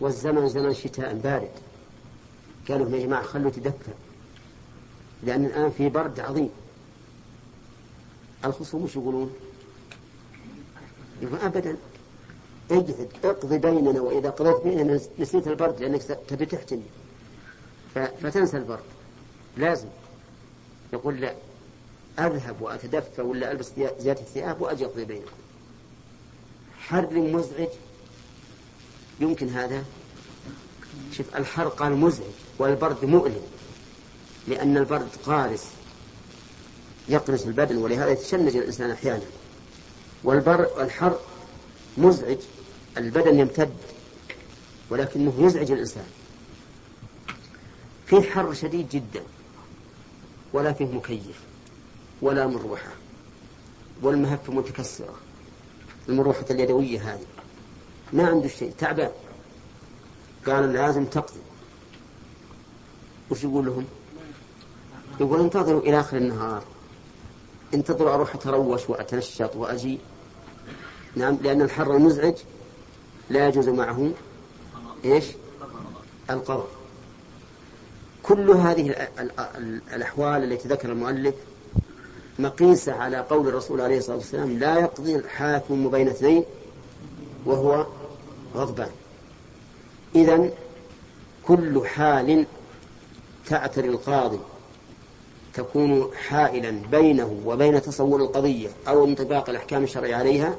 [0.00, 1.50] والزمن زمن شتاء بارد.
[2.68, 3.92] قالوا يا جماعة خلوا تدفى
[5.22, 6.50] لأن الآن في برد عظيم.
[8.44, 9.34] الخصوم وش يقولون؟
[11.22, 11.76] يقول أبدا.
[12.70, 16.86] اجهد اقضي بيننا وإذا قضيت بيننا نسيت البرد لأنك تبي تحتمي
[17.94, 18.84] فتنسى البرد.
[19.56, 19.88] لازم.
[20.92, 21.34] يقول لا.
[22.18, 25.36] أذهب وأتدفى ولا ألبس زيادة الثياب وأجي أقضي بينكم.
[26.78, 27.68] حر مزعج
[29.20, 29.84] يمكن هذا؟
[31.12, 32.26] شوف الحر قال مزعج
[32.58, 33.42] والبرد مؤلم
[34.48, 35.64] لأن البرد قارس
[37.08, 39.24] يقرس البدن ولهذا يتشنج الإنسان أحيانا.
[40.24, 41.18] والبر الحر
[41.98, 42.38] مزعج
[42.96, 43.74] البدن يمتد
[44.90, 46.06] ولكنه يزعج الإنسان.
[48.06, 49.22] في حر شديد جدا
[50.52, 51.40] ولا فيه مكيف
[52.22, 52.92] ولا مروحة
[54.02, 55.14] والمهفة متكسرة
[56.08, 57.33] المروحة اليدوية هذه.
[58.14, 59.10] ما عنده شيء تعبان.
[60.46, 61.40] قال لازم تقضي.
[63.30, 63.84] وش يقول لهم؟
[65.20, 66.62] يقول انتظروا إلى آخر النهار.
[67.74, 69.98] انتظروا أروح أتروش وأتنشط وأجي.
[71.16, 72.34] نعم لأن الحر المزعج
[73.30, 74.10] لا يجوز معه
[75.04, 75.24] إيش؟
[76.30, 76.68] القضاء.
[78.22, 79.08] كل هذه
[79.94, 81.34] الأحوال التي ذكر المؤلف
[82.38, 86.44] مقيسة على قول الرسول عليه الصلاة والسلام لا يقضي الحاكم بين اثنين
[87.46, 87.86] وهو
[88.54, 88.90] غضبان.
[90.14, 90.50] إذا
[91.46, 92.46] كل حال
[93.46, 94.38] تعتري القاضي
[95.54, 100.58] تكون حائلا بينه وبين تصور القضية أو انطباق الأحكام الشرعية عليها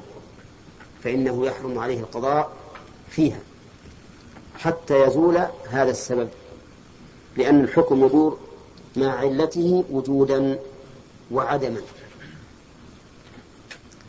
[1.02, 2.52] فإنه يحرم عليه القضاء
[3.10, 3.40] فيها
[4.58, 6.28] حتى يزول هذا السبب
[7.36, 8.38] لأن الحكم يدور
[8.96, 10.58] مع علته وجودا
[11.30, 11.80] وعدما.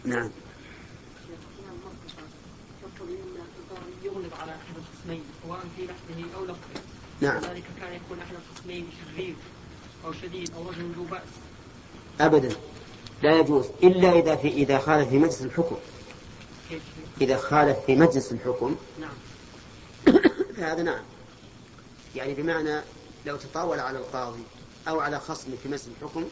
[0.06, 0.30] نعم
[4.04, 6.82] يغلب على احد الخصمين سواء في لحظه أو لفظه
[7.22, 7.42] نعم.
[7.42, 9.36] ذلك كان يكون أحد الخصمين شرير
[10.06, 11.22] أو شديد أو رجل ذو بأس.
[12.22, 12.56] ابدا.
[13.24, 13.66] لا يجوز.
[13.84, 15.78] إلا إذا في إذا خالف في مجلس الحكم.
[17.22, 18.76] إذا خالف في مجلس الحكم.
[19.00, 19.14] نعم.
[20.70, 21.04] هذا نعم.
[22.16, 22.82] يعني بمعنى
[23.26, 24.44] لو تطاول على القاضي
[24.88, 26.26] أو على خصم في مجلس الحكم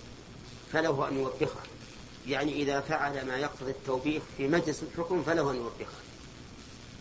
[0.74, 1.60] فله أن يوبخه.
[2.28, 5.98] يعني إذا فعل ما يقتضي التوبيخ في مجلس الحكم فله أن يوبخه.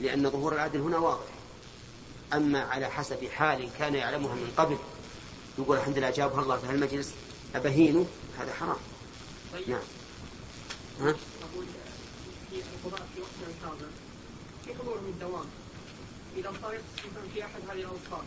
[0.00, 1.33] لأن ظهور العدل هنا واضح.
[2.32, 4.76] أما على حسب حال كان يعلمها من قبل
[5.58, 7.14] يقول الحمد لله جابها الله في هالمجلس
[7.54, 8.06] أبهينه؟
[8.38, 8.76] هذا حرام.
[9.52, 9.70] طيب.
[9.70, 9.80] نعم.
[11.00, 11.66] ها؟ أقول
[12.50, 13.86] في القضاء في وقتنا الحاضر
[14.64, 15.46] في حضور من الدوام
[16.36, 18.24] إذا صار مثلا في أحد هذه الأوصاف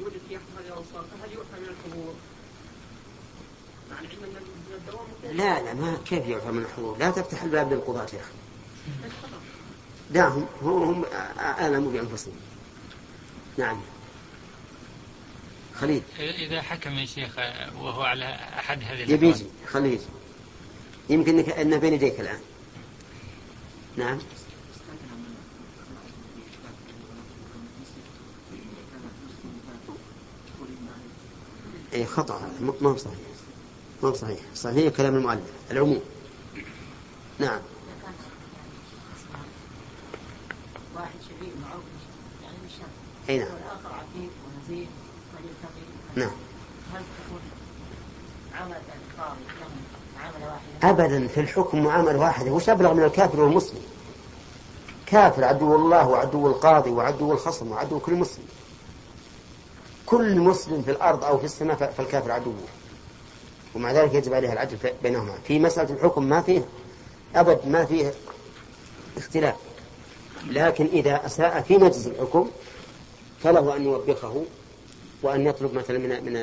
[0.00, 2.14] يوجد في أحد هذه الأوصاف فهل يؤخذ من الحضور؟
[3.90, 4.36] أن من
[4.74, 8.34] الدوام لا لا ما كيف يعفى من الحضور؟ لا تفتح الباب للقضاة يا أخي.
[10.10, 11.04] دعهم هم هم
[11.38, 12.34] أعلموا بأنفسهم.
[13.58, 13.80] نعم.
[15.74, 16.02] خليل.
[16.18, 17.38] إذا حكم يا شيخ
[17.78, 18.24] وهو على
[18.58, 20.04] أحد هذه يبي يجي خليه يجي
[21.10, 22.40] يمكن انك انه بين يديك الآن.
[23.96, 24.18] نعم.
[32.18, 33.18] هذا ما ما هو صحيح.
[34.02, 34.38] ما هو صحيح.
[34.54, 35.50] صحيح كلام المؤلف.
[35.70, 36.02] العموم.
[37.38, 37.60] نعم
[40.94, 41.84] واحد شريك معروف
[42.42, 42.56] يعني
[43.28, 43.48] أي نعم.
[46.14, 46.30] نعم.
[48.54, 52.50] معاملة واحدة؟ أبدا في الحكم معامله واحدة.
[52.50, 53.82] وش أبلغ من الكافر والمسلم؟
[55.06, 58.44] كافر عدو الله وعدو القاضي وعدو الخصم وعدو كل مسلم.
[60.06, 62.54] كل مسلم في الأرض أو في السماء فالكافر عدوه
[63.74, 65.34] ومع ذلك يجب عليها العدل بينهما.
[65.44, 66.64] في مسألة الحكم ما فيه
[67.36, 68.14] أبد ما فيه
[69.16, 69.54] اختلاف.
[70.46, 72.50] لكن إذا أساء في مجلس الحكم
[73.44, 74.44] فله أن يوبخه
[75.22, 76.36] وأن يطلب مثلا من من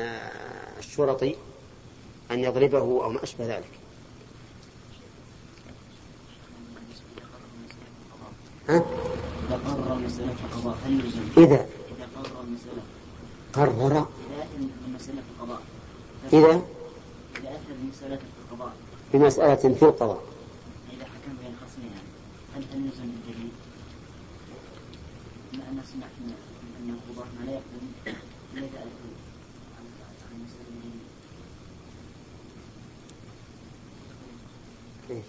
[0.78, 1.36] الشرطي
[2.30, 3.70] أن يضربه أو ما أشبه ذلك
[8.68, 8.84] ها؟
[9.48, 11.66] إذا قرر مسألة القضاء هل يلزم؟ إذا
[11.96, 12.82] إذا قرر المسألة
[13.52, 14.08] قرر إذا
[14.98, 15.60] في القضاء
[16.32, 16.62] إذا
[17.38, 18.22] إذا أثبت المسألة في
[18.52, 18.72] القضاء
[19.12, 20.22] بمسألة في القضاء
[20.92, 22.00] إذا حكم بين يعني
[22.56, 23.50] هل هل يلزم بالدليل؟
[25.52, 26.34] بما أن سمعت من
[26.82, 29.14] أن القضاة ما لا يقدم إلا إذا أثبت
[29.78, 29.84] عن
[30.22, 31.00] عن المسألة بالدليل.
[35.10, 35.22] إيه.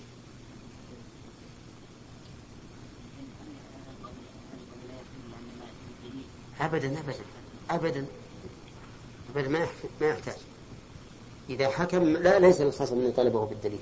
[3.18, 3.50] هل هل
[3.94, 6.26] القاضي هل القاضي لا يقدم إلا عندما يأتي بالدليل؟
[6.64, 7.24] أبدا أبدا
[7.70, 8.06] أبدا.
[9.36, 9.68] أبدا ما
[10.02, 10.36] ما يحتاج.
[11.50, 13.80] إذا حكم لا ليس للخصم من طلبه بالدليل.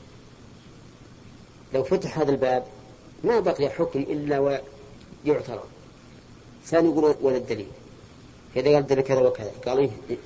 [1.74, 2.66] لو فتح هذا الباب
[3.24, 4.62] ما بقي حكم إلا
[5.26, 5.64] يعترض
[6.66, 7.68] ثاني يقول ولا الدليل.
[8.56, 10.18] إذا قال الدليل كذا وكذا قال إيه؟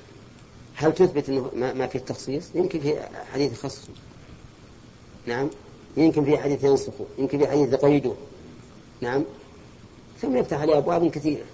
[0.74, 3.00] هل تثبت أنه ما, في التخصيص؟ يمكن في
[3.32, 3.92] حديث يخصصه.
[5.26, 5.50] نعم.
[5.96, 8.12] يمكن في حديث ينسخه يمكن في حديث يقيده.
[9.00, 9.24] نعم.
[10.22, 11.44] ثم يفتح عليه أبواب كثيرة.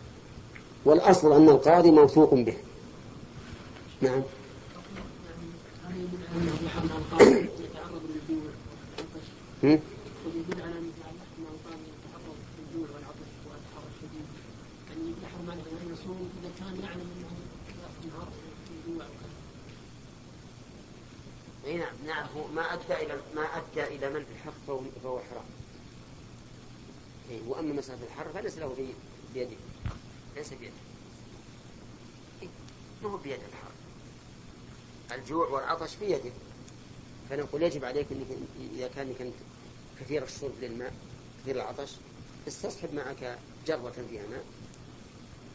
[0.84, 2.56] والأصل أن القاضي موثوق به.
[4.00, 4.22] نعم.
[21.64, 22.26] نعم نعم.
[22.36, 24.52] هو ما أدى إلى ما أدى إلى منع الحق
[25.02, 25.44] فهو, حرام.
[27.30, 28.74] إيه وأما مسألة الحر فليس له
[29.34, 29.56] بيده.
[30.36, 30.72] ليس بيده.
[32.42, 32.48] إيه
[33.02, 33.72] ما هو بيد الحر.
[35.20, 36.32] الجوع والعطش بيده.
[37.30, 38.26] فنقول يجب عليك إنك
[38.74, 39.34] إذا كان كنت
[40.00, 40.94] كثير الشرب للماء
[41.42, 41.90] كثير العطش
[42.48, 44.44] استصحب معك جرة فيها ماء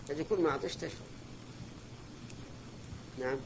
[0.07, 0.91] فإذا كل ما عطشت تشرب
[3.19, 3.37] نعم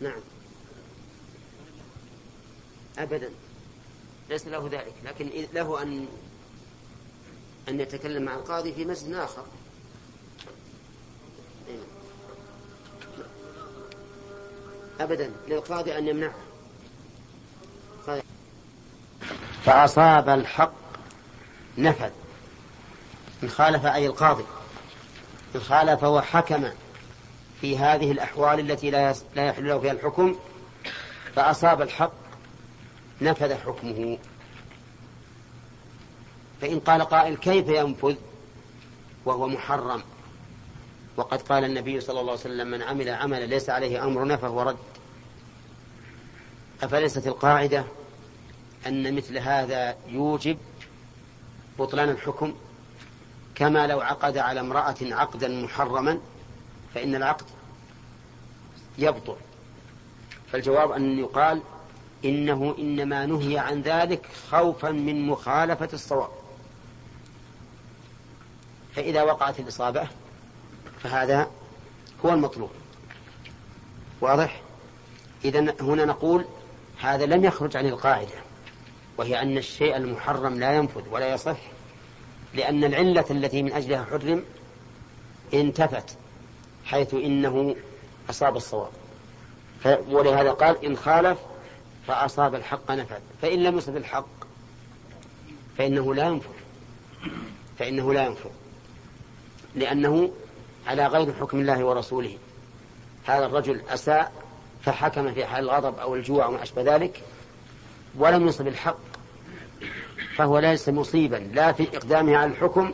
[0.00, 0.22] نعم
[2.98, 3.30] أبدا.
[4.30, 6.06] ليس له ذلك لكن له أن
[7.68, 9.44] أن يتكلم مع القاضي في مسجد آخر.
[15.00, 16.34] أبدا للقاضي أن يمنعه.
[19.64, 20.72] فأصاب الحق
[21.78, 22.10] نفذ.
[23.42, 24.44] إن خالف أي القاضي.
[25.54, 26.70] إن خالف وحكم
[27.60, 30.36] في هذه الأحوال التي لا لا يحل له فيها الحكم
[31.36, 32.21] فأصاب الحق
[33.22, 34.18] نفذ حكمه.
[36.60, 38.16] فإن قال قائل كيف ينفذ؟
[39.24, 40.02] وهو محرم.
[41.16, 44.76] وقد قال النبي صلى الله عليه وسلم من عمل عملا ليس عليه أمرنا فهو رد.
[46.82, 47.84] أفليست القاعدة
[48.86, 50.58] أن مثل هذا يوجب
[51.78, 52.54] بطلان الحكم؟
[53.54, 56.18] كما لو عقد على امرأة عقدا محرما
[56.94, 57.46] فإن العقد
[58.98, 59.36] يبطل.
[60.52, 61.62] فالجواب أن يقال
[62.24, 66.30] إنه إنما نهي عن ذلك خوفا من مخالفة الصواب.
[68.94, 70.08] فإذا وقعت الإصابة
[71.02, 71.50] فهذا
[72.24, 72.70] هو المطلوب.
[74.20, 74.60] واضح؟
[75.44, 76.44] إذا هنا نقول
[77.00, 78.34] هذا لم يخرج عن القاعدة
[79.18, 81.58] وهي أن الشيء المحرم لا ينفذ ولا يصح
[82.54, 84.44] لأن العلة التي من أجلها حرم
[85.54, 86.16] انتفت
[86.84, 87.76] حيث إنه
[88.30, 88.90] أصاب الصواب.
[90.08, 91.38] ولهذا قال إن خالف
[92.06, 93.20] فأصاب الحق نفذ.
[93.42, 94.26] فإن لم يصب الحق
[95.78, 96.50] فإنه لا ينفذ
[97.78, 98.50] فإنه لا ينفذ
[99.74, 100.32] لأنه
[100.86, 102.38] على غير حكم الله ورسوله.
[103.26, 104.32] هذا الرجل أساء
[104.82, 107.22] فحكم في حال الغضب أو الجوع وما أشبه ذلك.
[108.18, 108.98] ولم يصب الحق
[110.36, 111.36] فهو ليس مصيبا.
[111.36, 112.92] لا في إقدامه على الحكم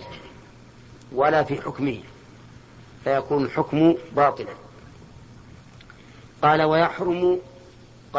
[1.12, 2.00] ولا في حكمه.
[3.04, 4.54] فيكون الحكم باطلا.
[6.42, 7.40] قال ويحرم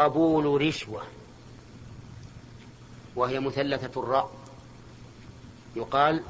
[0.04, 1.02] قبول رشوة
[3.16, 4.30] وهي مثلثة الراء.
[5.76, 6.22] يقال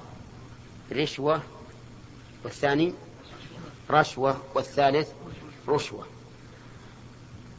[0.93, 1.43] رشوة
[2.44, 2.94] والثاني
[3.90, 5.08] رشوة والثالث
[5.69, 6.06] رشوة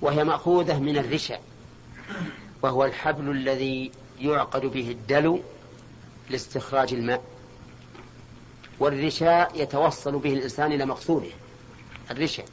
[0.01, 1.39] وهي مأخوذة من الرشا
[2.61, 5.39] وهو الحبل الذي يعقد به الدلو
[6.29, 7.23] لاستخراج الماء.
[8.79, 11.29] والرشاء يتوصل به الإنسان إلى مقصوده
[12.11, 12.45] الرشاء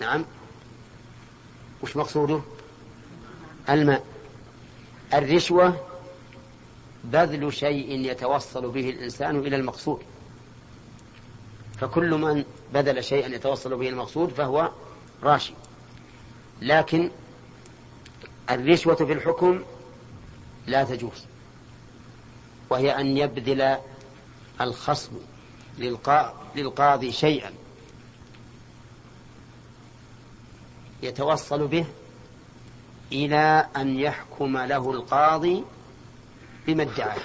[0.00, 0.24] نعم.
[1.82, 2.40] وش مقصوده؟
[3.68, 4.04] الماء
[5.14, 5.80] الرشوة
[7.04, 10.02] بذل شيء يتوصل به الإنسان إلى المقصود.
[11.80, 12.44] فكل من
[12.74, 14.70] بذل شيئا يتوصل به المقصود فهو
[15.22, 15.52] راشي.
[16.62, 17.10] لكن
[18.50, 19.64] الرشوة في الحكم
[20.66, 21.24] لا تجوز
[22.70, 23.78] وهي أن يبذل
[24.60, 25.12] الخصم
[26.56, 27.52] للقاضي شيئا.
[31.02, 31.86] يتوصل به
[33.12, 35.64] إلى أن يحكم له القاضي
[36.66, 37.20] بما ادعاه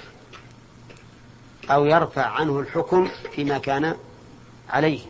[1.70, 3.96] أو يرفع عنه الحكم فيما كان
[4.68, 5.00] عليه.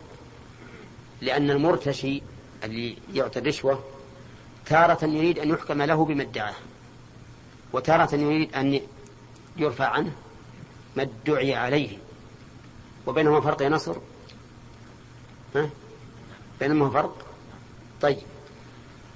[1.21, 2.21] لأن المرتشي
[2.63, 3.83] اللي يعطي الرشوة
[4.65, 6.55] تارة يريد أن يحكم له بما ادعاه
[7.73, 8.81] وتارة يريد أن
[9.57, 10.11] يرفع عنه
[10.95, 11.97] ما ادعي عليه.
[13.07, 13.97] وبينهما فرق يا نصر؟
[15.55, 15.69] ها؟
[16.59, 17.25] بينهما فرق؟
[18.01, 18.34] طيب.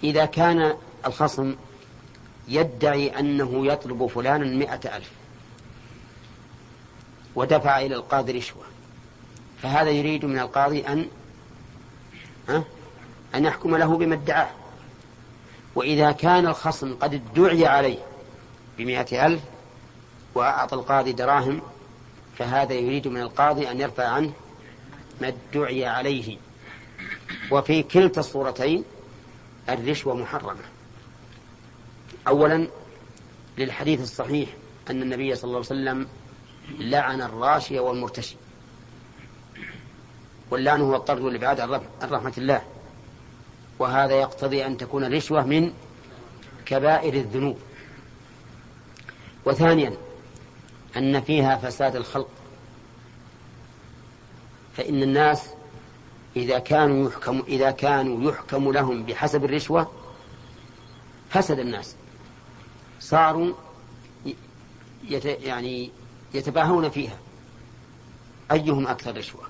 [0.03, 0.73] إذا كان
[1.05, 1.55] الخصم
[2.47, 5.11] يدعي أنه يطلب فلانا مئة ألف
[7.35, 8.63] ودفع إلى القاضي رشوة
[9.61, 11.05] فهذا يريد من القاضي أن
[13.35, 14.49] أن يحكم له بما ادعاه.
[15.75, 17.97] وإذا كان الخصم قد ادعي عليه
[18.77, 19.41] بمئة ألف
[20.35, 21.61] وأعطى القاضي دراهم
[22.37, 24.31] فهذا يريد من القاضي أن يرفع عنه
[25.21, 26.37] ما ادعي عليه.
[27.51, 28.83] وفي كلتا الصورتين
[29.73, 30.61] الرشوة محرمة
[32.27, 32.67] أولا
[33.57, 34.49] للحديث الصحيح
[34.89, 36.07] أن النبي صلى الله عليه وسلم
[36.79, 38.35] لعن الراشي والمرتشي.
[40.51, 42.61] واللعن هو الطرد والإبعاد عن رحمة الله.
[43.79, 45.73] وهذا يقتضي أن تكون الرشوة من
[46.65, 47.57] كبائر الذنوب.
[49.45, 49.93] وثانيا
[50.97, 52.29] أن فيها فساد الخلق.
[54.77, 55.49] فإن الناس
[56.35, 59.91] إذا كانوا يحكم إذا كانوا يحكم لهم بحسب الرشوة
[61.29, 61.95] فسد الناس.
[62.99, 63.53] صاروا
[65.03, 65.91] يت يعني
[66.33, 67.17] يتباهون فيها.
[68.51, 69.41] أيهم أكثر رشوة؟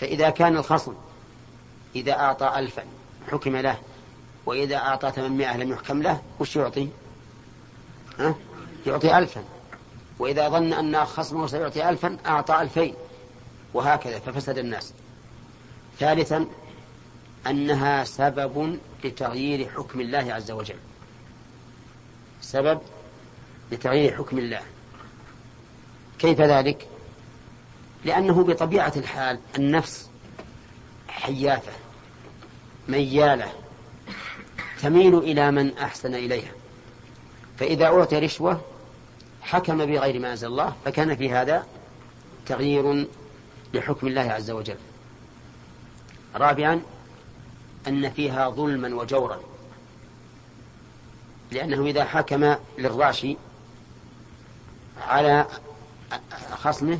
[0.00, 0.94] فإذا كان الخصم
[1.96, 2.84] إذا أعطى ألفا
[3.30, 3.78] حكم له
[4.46, 6.88] وإذا أعطى ثمانمائة لم يحكم له وش يعطي؟
[8.18, 8.34] ها؟
[8.86, 9.44] يعطي ألفا.
[10.18, 12.94] وإذا ظن أن خصمه سيعطي ألفا أعطى ألفين.
[13.74, 14.92] وهكذا ففسد الناس.
[15.98, 16.46] ثالثا
[17.46, 20.76] أنها سبب لتغيير حكم الله عز وجل.
[22.40, 22.80] سبب
[23.72, 24.62] لتغيير حكم الله.
[26.18, 26.88] كيف ذلك؟
[28.04, 30.10] لأنه بطبيعة الحال النفس
[31.08, 31.72] حياثة
[32.88, 33.52] ميالة
[34.82, 36.52] تميل إلى من أحسن إليها.
[37.58, 38.60] فإذا أعطي رشوة
[39.42, 41.66] حكم بغير ما أنزل الله فكان في هذا
[42.46, 43.06] تغيير
[43.74, 44.76] لحكم الله عز وجل.
[46.34, 46.80] رابعا
[47.88, 49.40] أن فيها ظلما وجورا
[51.50, 53.36] لأنه إذا حكم للراشي
[55.06, 55.46] على
[56.50, 56.98] خصمه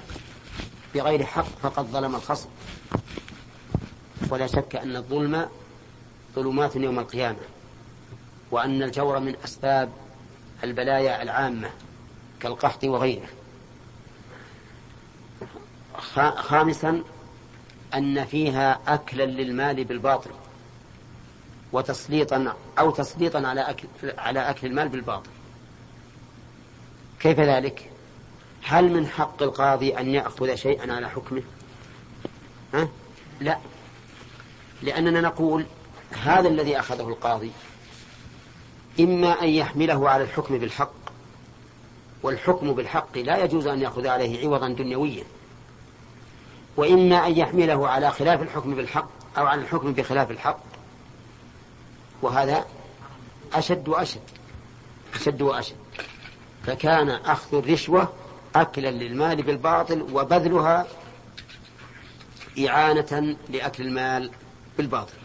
[0.94, 2.48] بغير حق فقد ظلم الخصم.
[4.30, 5.48] ولا شك أن الظلم
[6.34, 7.38] ظلمات يوم القيامة
[8.50, 9.90] وأن الجور من أسباب
[10.64, 11.70] البلايا العامة
[12.40, 13.28] كالقحط وغيره.
[16.36, 17.02] خامسا
[17.94, 20.30] أن فيها أكلا للمال بالباطل
[21.72, 25.30] وتسليطا أو تسليطا على أكل, على أكل المال بالباطل.
[27.20, 27.90] كيف ذلك؟
[28.62, 31.42] هل من حق القاضي أن يأخذ شيئا على حكمه؟
[32.74, 32.88] ها؟
[33.40, 33.58] لا.
[34.82, 35.66] لأننا نقول
[36.22, 37.50] هذا الذي أخذه القاضي
[39.00, 40.92] إما أن يحمله على الحكم بالحق
[42.22, 45.24] والحكم بالحق لا يجوز أن يأخذ عليه عوضا دنيويا.
[46.78, 49.08] وإما أن يحمله على خلاف الحكم بالحق
[49.38, 50.60] أو على الحكم بخلاف الحق.
[52.22, 52.66] وهذا
[53.52, 54.20] أشد وأشد
[55.14, 55.76] أشد وأشد.
[56.66, 58.12] فكان أخذ الرشوة
[58.56, 60.86] أكلا للمال بالباطل وبذلها
[62.68, 64.30] إعانة لأكل المال
[64.78, 65.16] بالباطل.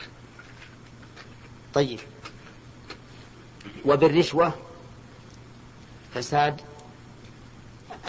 [1.73, 1.99] طيب.
[3.85, 4.53] وبالرشوة
[6.13, 6.61] فساد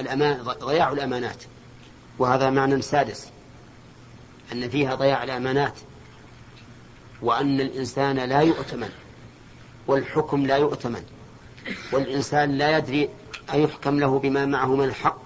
[0.01, 1.45] الأمان ضياع الأمانات.
[2.19, 3.34] وهذا معنى سادس.
[4.53, 5.75] أن فيها ضياع الأمانات
[7.23, 8.91] وأن الإنسان لا يؤتمن
[9.87, 11.05] والحكم لا يؤتمن
[11.93, 13.09] والإنسان لا يدري
[13.53, 15.23] أيحكم له بما معه من الحق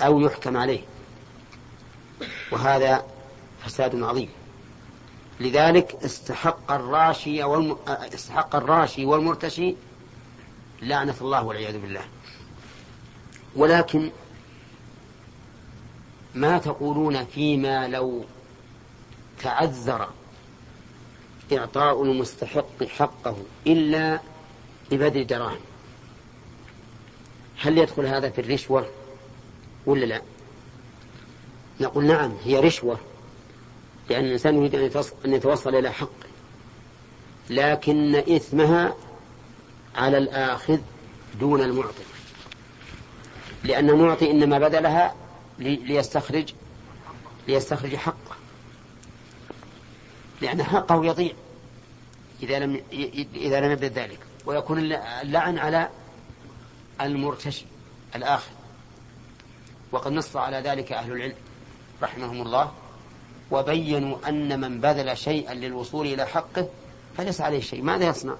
[0.00, 0.80] أو يحكم عليه.
[2.52, 3.04] وهذا
[3.64, 4.28] فساد عظيم.
[5.40, 7.76] لذلك استحق الراشي والم...
[7.88, 9.74] استحق الراشي والمرتشي
[10.82, 12.04] لعنة الله والعياذ بالله.
[13.56, 14.10] ولكن
[16.34, 18.24] ما تقولون فيما لو
[19.42, 20.08] تعذر
[21.52, 23.36] إعطاء المستحق حقه
[23.66, 24.20] إلا
[24.90, 25.60] ببذل دراهم
[27.60, 28.86] هل يدخل هذا في الرشوة
[29.86, 30.22] ولا لا؟
[31.80, 32.98] نقول نعم هي رشوة
[34.10, 34.74] لأن الإنسان يريد
[35.24, 36.08] أن يتوصل إلى حق
[37.50, 38.94] لكن إثمها
[39.96, 40.78] على الآخذ
[41.40, 42.02] دون المعطي.
[43.64, 45.14] لأن المعطي إنما بذلها
[45.58, 46.52] ليستخرج
[47.48, 48.36] ليستخرج حقه.
[50.40, 51.32] لأن حقه يضيع
[52.42, 52.82] إذا لم
[53.34, 54.18] إذا لم يبذل ذلك.
[54.46, 54.78] ويكون
[55.22, 55.88] اللعن على
[57.00, 57.64] المرتشي
[58.14, 58.50] الآخر.
[59.92, 61.36] وقد نص على ذلك أهل العلم
[62.02, 62.72] رحمهم الله
[63.50, 66.68] وبينوا أن من بذل شيئا للوصول إلى حقه
[67.16, 67.82] فليس عليه شيء.
[67.82, 68.34] ماذا يصنع؟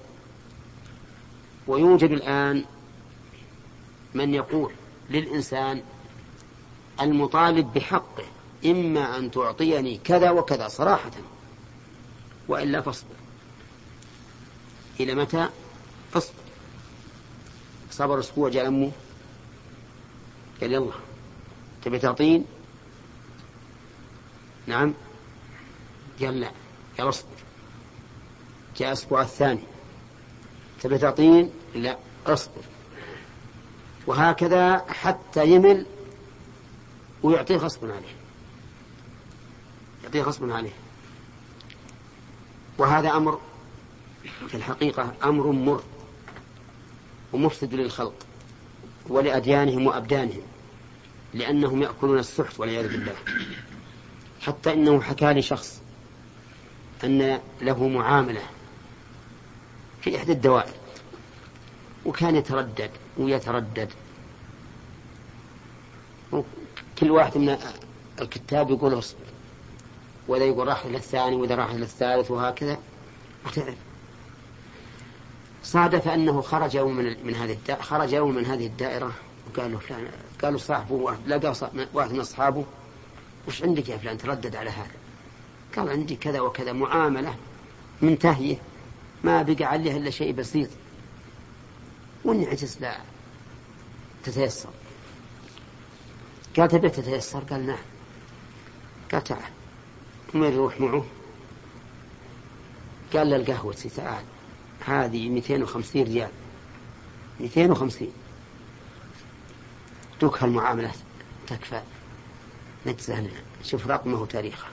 [1.67, 2.65] ويوجد الآن
[4.13, 4.73] من يقول
[5.09, 5.81] للإنسان
[7.01, 8.23] المطالب بحقه
[8.65, 11.11] إما أن تعطيني كذا وكذا صراحة
[12.47, 13.15] وإلا فاصبر.
[14.99, 15.49] إلى متى؟
[16.11, 16.33] فاصبر.
[17.91, 18.91] صبر أسبوع جاء أمه.
[20.61, 20.91] قال يلا
[21.83, 22.45] تبي تعطين؟
[24.67, 24.93] نعم.
[26.21, 26.51] قال لا.
[26.97, 27.29] قال اصبر.
[28.77, 29.63] جاء الأسبوع الثاني.
[30.81, 31.97] تبي تعطين؟ لا.
[32.27, 32.61] اصبر.
[34.07, 35.85] وهكذا حتى يمل
[37.25, 38.15] ويعطيه غصبا عليه
[40.03, 40.73] يعطيه غصبا عليه
[42.77, 43.39] وهذا أمر
[44.47, 45.83] في الحقيقة أمر مر
[47.33, 48.13] ومفسد للخلق
[49.07, 50.41] ولأديانهم وأبدانهم
[51.33, 53.15] لأنهم يأكلون السحت والعياذ بالله.
[54.41, 55.81] حتى إنه حكى لي شخص
[57.03, 58.41] أن له معاملة
[60.01, 60.73] في إحدى الدوائر
[62.05, 63.89] وكان يتردد ويتردد.
[66.99, 67.57] كل واحد من
[68.21, 69.25] الكتاب يقول اصبر
[70.27, 72.77] وذا يقول راح إلى الثاني وذا راح إلى الثالث وهكذا.
[73.45, 73.75] وتعرف
[75.63, 79.11] صادف أنه خرج يوم من, من هذه خرج يوم من هذه الدائرة.
[79.47, 80.07] وقال له فلان
[80.43, 81.53] قالوا صاحبه لقى
[81.93, 82.65] واحد من أصحابه
[83.47, 84.91] وش عندك يا فلان؟ تردد على هذا.
[85.75, 87.35] قال عندي كذا وكذا معاملة
[88.01, 88.57] منتهية
[89.23, 90.69] ما بقى عليها إلا شيء بسيط.
[92.25, 92.97] وإني عجز لا
[94.23, 94.69] تتيسر.
[96.57, 97.77] قال تبي تتيسر قال نعم.
[99.11, 99.51] قال تعال.
[100.33, 101.05] ومن يروح معه؟
[103.13, 104.23] قال له القهوة تعال.
[104.85, 106.31] هذه 250 ريال.
[107.39, 108.11] 250
[110.21, 110.91] دوك هالمعاملة
[111.47, 111.81] تكفى.
[112.85, 113.29] نجزة
[113.63, 114.67] شوف رقمه وتاريخه.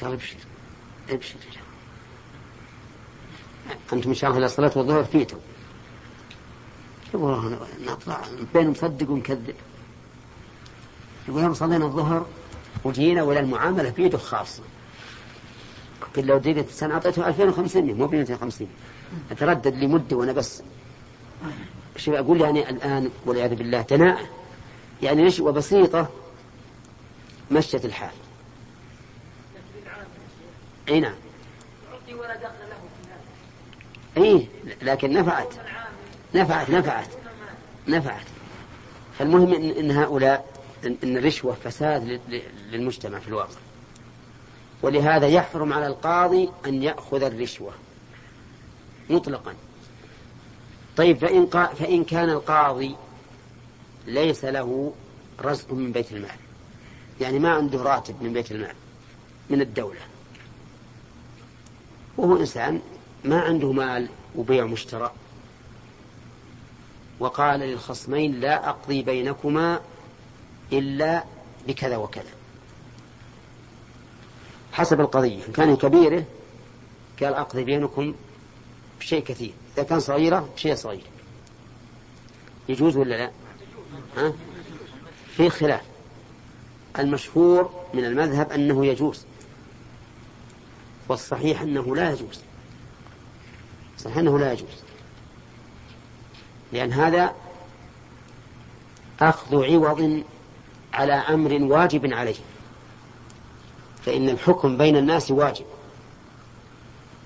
[0.00, 0.36] قال ابشر
[1.10, 1.36] ابشر.
[3.92, 5.38] أنتم إن شاء الله إلى صلاة الظهر فيتوا.
[7.14, 8.20] يقول نطلع
[8.54, 9.54] بين مصدق ومكذب.
[11.30, 12.26] يقول يوم صلينا الظهر
[12.84, 14.62] وجينا ولا المعاملة بيده خاصة.
[16.02, 18.68] قلت لو دقت السنة أعطيته 2500 مو ب 250
[19.30, 20.62] أتردد لمدة وأنا بس.
[21.96, 24.26] شوف أقول يعني الآن والعياذ بالله دناءة
[25.02, 26.08] يعني نشوة بسيطة
[27.50, 28.10] مشت الحال.
[30.88, 31.14] أي نعم.
[34.16, 34.46] اي
[34.82, 35.54] لكن نفعت.
[36.34, 37.08] نفعت نفعت.
[37.88, 38.26] نفعت.
[39.18, 40.49] فالمهم إن, إن هؤلاء
[40.84, 42.20] ان الرشوة فساد
[42.70, 43.58] للمجتمع في الواقع
[44.82, 47.72] ولهذا يحرم على القاضي أن يأخذ الرشوة.
[49.10, 49.54] مطلقا.
[50.96, 52.96] طيب فإن, فإن كان القاضي
[54.06, 54.94] ليس له
[55.40, 56.36] رزق من بيت المال.
[57.20, 58.74] يعني ما عنده راتب من بيت المال
[59.50, 60.00] من الدولة.
[62.16, 62.80] وهو إنسان
[63.24, 65.12] ما عنده مال وبيع مشترى.
[67.20, 69.80] وقال للخصمين لا أقضي بينكما
[70.72, 71.24] إلا
[71.68, 72.30] بكذا وكذا.
[74.72, 76.24] حسب القضية إن كان كبيرة
[77.22, 78.14] قال أقضي بينكم
[79.00, 81.06] بشيء كثير إذا كان صغيرة بشيء صغير.
[82.68, 83.30] يجوز ولا لا؟
[84.16, 84.32] ها؟
[85.36, 85.82] في خلاف.
[86.98, 89.24] المشهور من المذهب أنه يجوز
[91.08, 92.40] والصحيح أنه لا يجوز.
[93.98, 94.68] صحيح أنه لا يجوز.
[96.72, 97.34] لأن هذا
[99.20, 100.22] أخذ عوض
[100.92, 102.36] على أمر واجب عليه.
[104.02, 105.64] فإن الحكم بين الناس واجب.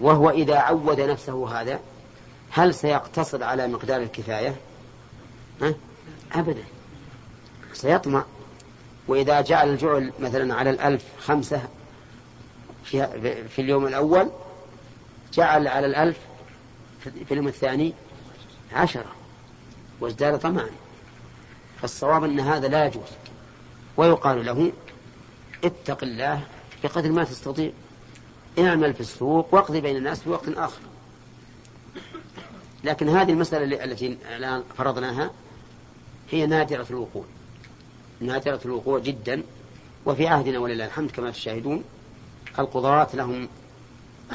[0.00, 1.80] وهو إذا عود نفسه هذا
[2.50, 4.56] هل سيقتصر على مقدار الكفاية؟
[5.62, 5.74] ها؟
[6.32, 6.64] أبدا.
[7.72, 8.24] سيطمع.
[9.08, 11.62] وإذا جعل الجعل مثلا على الألف خمسة
[12.84, 13.06] في,
[13.48, 14.30] في اليوم الأول
[15.32, 16.18] جعل على الألف
[17.00, 17.92] في اليوم الثاني
[18.72, 19.12] عشرة
[20.00, 20.70] وازداد طمعا.
[21.80, 23.08] فالصواب أن هذا لا يجوز.
[23.96, 24.72] ويقال له
[25.64, 26.40] اتق الله
[26.84, 27.70] بقدر ما تستطيع.
[28.58, 30.80] اعمل في السوق واقضي بين الناس في وقت آخر.
[32.84, 35.30] لكن هذه المسألة التي الآن فرضناها
[36.30, 37.24] هي نادرة الوقوع.
[38.20, 39.42] نادرة الوقوع جدا.
[40.06, 41.84] وفي عهدنا ولله الحمد كما تشاهدون
[42.58, 43.48] القضاة لهم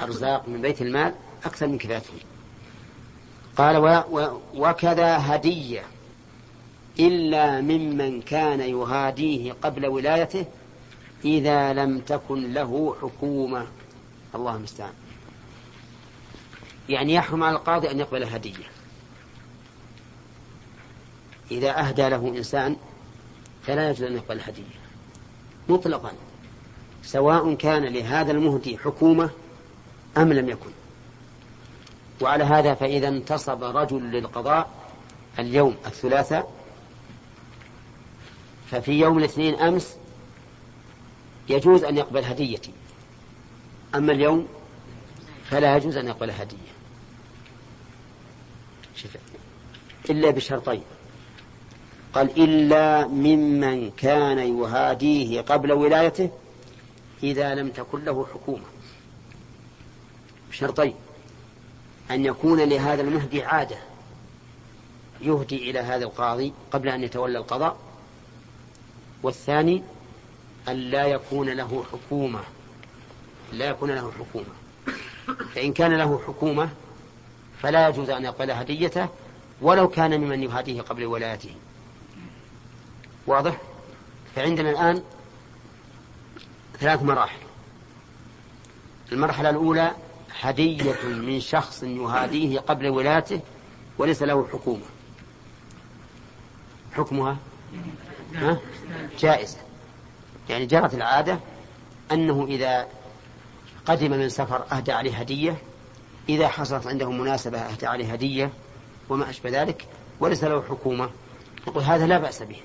[0.02, 1.14] أرزاق من بيت المال
[1.46, 2.18] أكثر من كفايتهم.
[3.58, 5.84] قال و و وكذا هدية.
[7.00, 10.46] إلا ممن كان يهاديه قبل ولايته
[11.26, 13.68] إذا لم تكن له حكومة.
[14.36, 14.94] الله المستعان.
[16.90, 18.66] يعني يحرم على القاضي أن يقبل هدية
[21.52, 22.76] إذا أهدى له إنسان
[23.64, 24.80] فلا يجوز أن يقبل هدية
[25.70, 26.12] مطلقا.
[27.04, 29.30] سواء كان لهذا المهدي حكومة
[30.18, 30.70] أم لم يكن.
[32.22, 34.70] وعلى هذا فإذا انتصب رجل للقضاء
[35.40, 36.59] اليوم الثلاثاء
[38.72, 39.96] ففي يوم الاثنين أمس
[41.50, 42.72] يجوز أن يقبل هديتي
[43.96, 44.48] أما اليوم
[45.50, 46.70] فلا يجوز أن يقبل هدية.
[50.10, 50.84] إلا بشرطين.
[52.14, 56.30] قال إلا ممن كان يهاديه قبل ولايته
[57.24, 58.66] إذا لم تكن له حكومة.
[60.52, 60.96] شرطين
[62.12, 63.78] أن يكون لهذا المهدي عادة
[65.22, 67.78] يهدي إلى هذا القاضي قبل أن يتولى القضاء
[69.24, 69.84] والثاني
[70.68, 72.40] أن لا يكون له حكومة.
[73.54, 74.54] لا يكون له حكومة.
[75.56, 76.70] فإن كان له حكومة
[77.62, 79.08] فلا يجوز أن يقبل هديته
[79.62, 81.56] ولو كان ممن يهاديه قبل ولايته.
[83.28, 83.58] واضح؟
[84.36, 85.04] فعندنا الآن
[86.80, 87.40] ثلاث مراحل.
[89.12, 89.92] المرحلة الأولى
[90.42, 93.42] هدية من شخص يهاديه قبل ولايته
[93.98, 94.86] وليس له حكومة.
[96.94, 97.38] حكمها؟
[98.36, 98.60] ها؟
[99.20, 99.58] جائزة.
[100.50, 101.40] يعني جرت العادة
[102.12, 102.88] أنه إذا
[103.86, 105.58] قدم من سفر أهدى عليه هدية
[106.30, 108.50] إذا حصلت عنده مناسبة أهدى عليه هدية
[109.10, 109.86] وما أشبه ذلك
[110.20, 111.10] وليس له حكومة.
[111.68, 112.60] نقول هذا لا بأس به.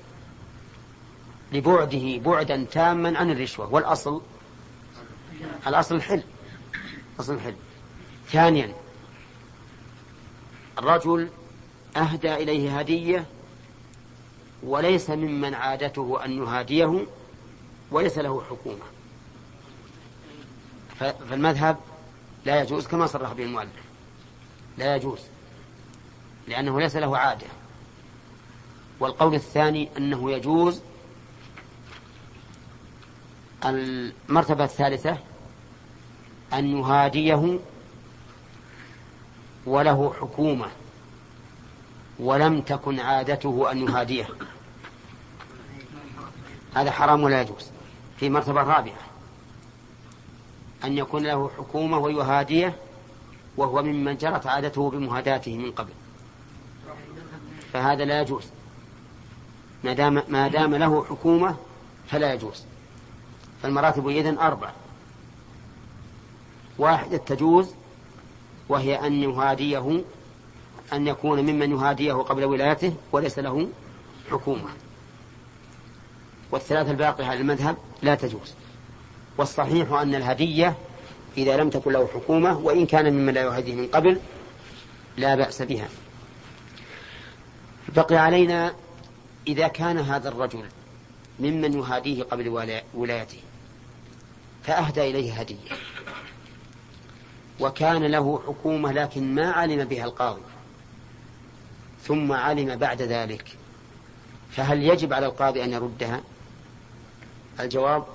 [1.51, 3.73] لبعده بعدا تاما عن الرشوة.
[3.73, 4.21] والأصل
[5.67, 6.23] الأصل الحل
[7.19, 7.55] أصل الحل
[8.27, 8.73] ثانيا
[10.79, 11.29] الرجل
[11.97, 13.25] أهدى إليه هدية
[14.63, 17.05] وليس ممن عادته أن يهاديه
[17.91, 18.85] وليس له حكومة.
[20.99, 21.77] فالمذهب
[22.45, 23.85] لا يجوز كما صرح به المؤلف.
[24.77, 25.19] لا يجوز
[26.47, 27.47] لأنه ليس له عادة.
[28.99, 30.81] والقول الثاني أنه يجوز
[33.65, 35.17] المرتبة الثالثة
[36.53, 37.59] أن يهاديه
[39.65, 40.67] وله حكومة.
[42.19, 44.27] ولم تكن عادته أن يهاديه.
[46.75, 47.69] هذا حرام ولا يجوز.
[48.17, 48.97] في مرتبة رابعة.
[50.83, 52.75] أن يكون له حكومة ويهاديه
[53.57, 55.93] وهو ممن جرت عادته بمهاداته من قبل.
[57.73, 58.43] فهذا لا يجوز.
[59.83, 61.55] ما دام ما دام له حكومة
[62.07, 62.63] فلا يجوز.
[63.61, 64.71] فالمراتب إذن أربع
[66.77, 67.69] واحدة تجوز
[68.69, 70.03] وهي أن يهاديه
[70.93, 73.67] أن يكون ممن يهاديه قبل ولايته وليس له
[74.31, 74.69] حكومة.
[76.51, 78.53] والثلاثة الباقية على المذهب لا تجوز.
[79.37, 80.75] والصحيح أن الهدية
[81.37, 84.19] إذا لم تكن له حكومة وإن كان ممن لا يهديه من قبل
[85.17, 85.87] لا بأس بها.
[87.95, 88.73] بقي علينا
[89.47, 90.65] إذا كان هذا الرجل
[91.39, 92.49] ممن يهاديه قبل
[92.93, 93.39] ولايته
[94.63, 95.69] فأهدى إليه هدية.
[97.59, 100.41] وكان له حكومة لكن ما علم بها القاضي.
[102.07, 103.57] ثم علم بعد ذلك.
[104.51, 106.21] فهل يجب على القاضي أن يردها؟
[107.59, 108.05] الجواب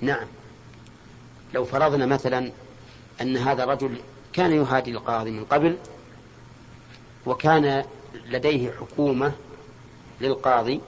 [0.00, 0.26] نعم.
[1.54, 2.52] لو فرضنا مثلا
[3.20, 4.00] أن هذا الرجل
[4.32, 5.78] كان يهادي القاضي من قبل
[7.26, 7.84] وكان
[8.26, 9.32] لديه حكومة
[10.20, 10.80] للقاضي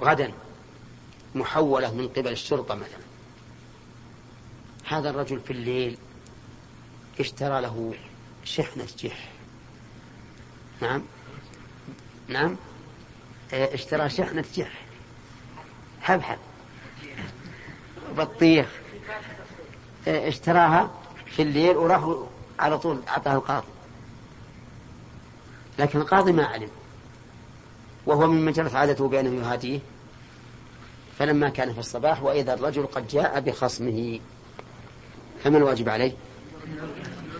[0.00, 0.32] غدا
[1.34, 3.02] محولة من قبل الشرطة مثلا
[4.84, 5.98] هذا الرجل في الليل
[7.20, 7.94] اشترى له
[8.44, 9.28] شحنة جح.
[10.82, 11.02] نعم.
[12.28, 12.56] نعم.
[13.52, 14.72] اشترى شحنة جح
[16.00, 16.38] حبحب
[18.16, 18.66] بطيخ.
[20.08, 20.90] اشتراها
[21.26, 22.14] في الليل وراح
[22.58, 23.66] على طول أعطاها القاضي.
[25.78, 26.68] لكن القاضي ما علم.
[28.06, 29.80] وهو ممن جرت عادته بأنه يهاديه.
[31.18, 34.20] فلما كان في الصباح وإذا الرجل قد جاء بخصمه.
[35.44, 36.12] فما الواجب عليه؟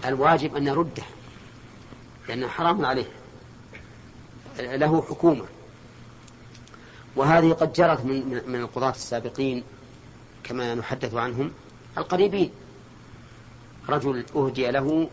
[0.05, 1.03] الواجب أن يرده
[2.29, 3.22] لأنه حرام عليه.
[4.59, 5.45] له حكومة.
[7.17, 9.65] وهذه قد جرت من من القضاة السابقين
[10.45, 11.53] كما نحدث عنهم
[11.99, 12.51] القريبين.
[13.89, 15.09] رجل أهدي له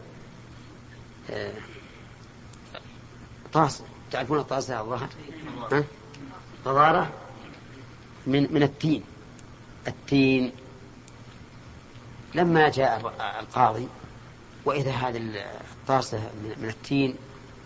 [1.30, 1.54] آه،
[3.54, 5.10] طاس تعرفون الطاسة على الظهر
[6.66, 7.10] غضارة
[8.28, 9.04] من من التين.
[9.88, 10.52] التين.
[12.36, 13.88] لما جاء القاضي
[14.66, 15.18] وإذا هذه
[15.82, 16.18] الطاسة
[16.62, 17.16] من التين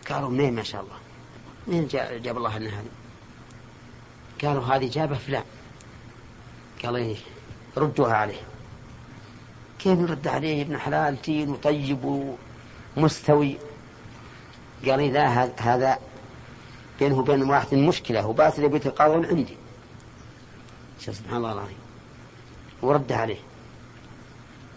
[0.09, 0.95] قالوا منين ما شاء الله؟
[1.67, 2.89] منين جاب الله لنا هذه
[4.43, 5.43] قالوا هذه جابة فلان.
[6.83, 7.17] قال
[7.77, 8.41] ردوها عليه.
[9.79, 12.35] كيف نرد عليه ابن حلال؟ تين وطيب
[12.97, 13.57] ومستوي.
[14.85, 15.99] قال إذا هذا
[16.99, 19.57] بينه وبين واحد مشكلة وبات لي بيتقاضون عندي.
[20.99, 21.77] سبحان الله العظيم.
[22.81, 23.39] ورد عليه.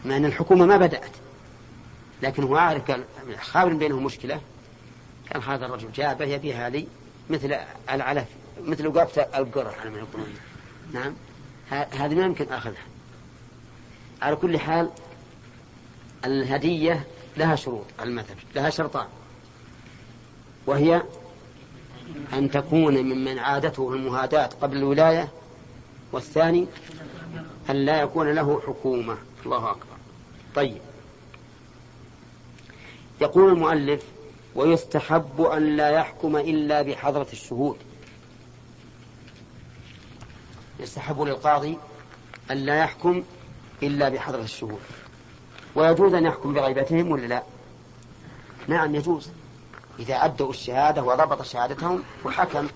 [0.04, 1.16] مع أن الحكومة ما بدأت.
[2.22, 3.04] لكن هو عارف قال
[3.38, 4.40] خابر بينه مشكلة.
[5.30, 6.86] كان هذا الرجل جابه يبي هذه
[7.30, 7.56] مثل
[7.90, 8.28] العلف
[8.62, 10.34] مثل وقفة القرة على ما يقولون.
[10.92, 11.14] نعم.
[11.70, 12.86] هذه ما يمكن أخذها.
[14.22, 14.90] على كل حال
[16.24, 19.06] الهدية لها شروط المذهب لها شرطان.
[20.66, 21.02] وهي
[22.32, 25.28] أن تكون ممن عادته المهاداة قبل الولاية
[26.12, 26.66] والثاني
[27.70, 29.16] أن لا يكون له حكومة.
[29.46, 29.96] الله أكبر.
[30.54, 30.80] طيب.
[33.20, 34.02] يقول المؤلف
[34.56, 37.76] ويستحب أن لا يحكم إلا بحضرة الشهود.
[40.80, 41.78] يستحب للقاضي
[42.50, 43.22] أن لا يحكم
[43.82, 44.80] إلا بحضرة الشهود.
[45.74, 47.42] ويجوز أن يحكم بغيبتهم ولا لا؟
[48.68, 49.28] نعم يجوز.
[49.98, 52.68] إذا أدوا الشهادة وضبط شهادتهم وحكم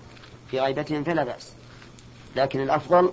[0.51, 1.51] في غيبتهم فلا بأس.
[2.35, 3.11] لكن الأفضل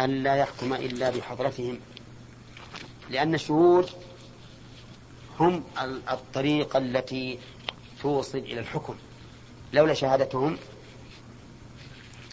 [0.00, 1.78] أن لا يحكم إلا بحضرتهم
[3.10, 3.90] لأن الشهود
[5.40, 5.64] هم
[6.10, 7.38] الطريقة التي
[8.02, 8.94] توصل إلى الحكم.
[9.72, 10.58] لولا شهادتهم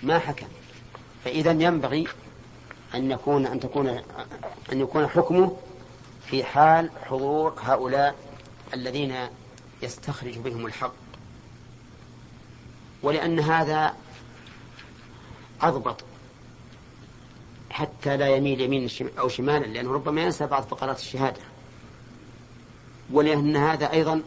[0.04, 0.48] ما حكم.
[1.24, 2.08] فإذا ينبغي
[2.96, 3.88] أن يكون أن تكون
[4.72, 5.58] أن يكون حكمه
[6.26, 8.16] في حال حضور هؤلاء
[8.74, 9.16] الذين
[9.82, 10.94] يستخرج بهم الحق.
[13.04, 13.96] ولأن هذا
[15.62, 16.04] أضبط
[17.70, 18.90] حتى لا يميل يمين
[19.20, 21.42] أو شمالا لأنه ربما ينسى بعض فقرات الشهادة.
[23.12, 24.22] ولأن هذا أيضا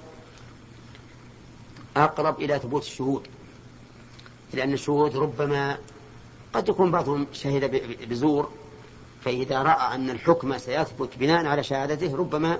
[1.96, 3.26] أقرب إلى ثبوت الشهود
[4.52, 5.78] لأن الشهود ربما
[6.52, 8.52] قد يكون بعضهم شهد بزور
[9.24, 12.58] فإذا رأى أن الحكم سيثبت بناء على شهادته ربما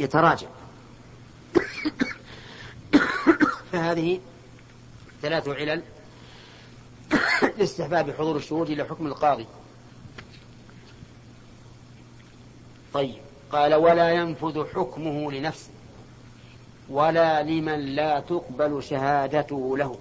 [0.00, 0.48] يتراجع.
[3.72, 4.20] فهذه
[5.22, 5.82] ثلاث علل
[7.58, 9.46] لاستحباب حضور الشهود إلى حكم القاضي.
[12.92, 13.27] طيب.
[13.52, 15.70] قال ولا ينفذ حكمه لنفسه
[16.88, 19.98] ولا لمن لا تقبل شهادته له.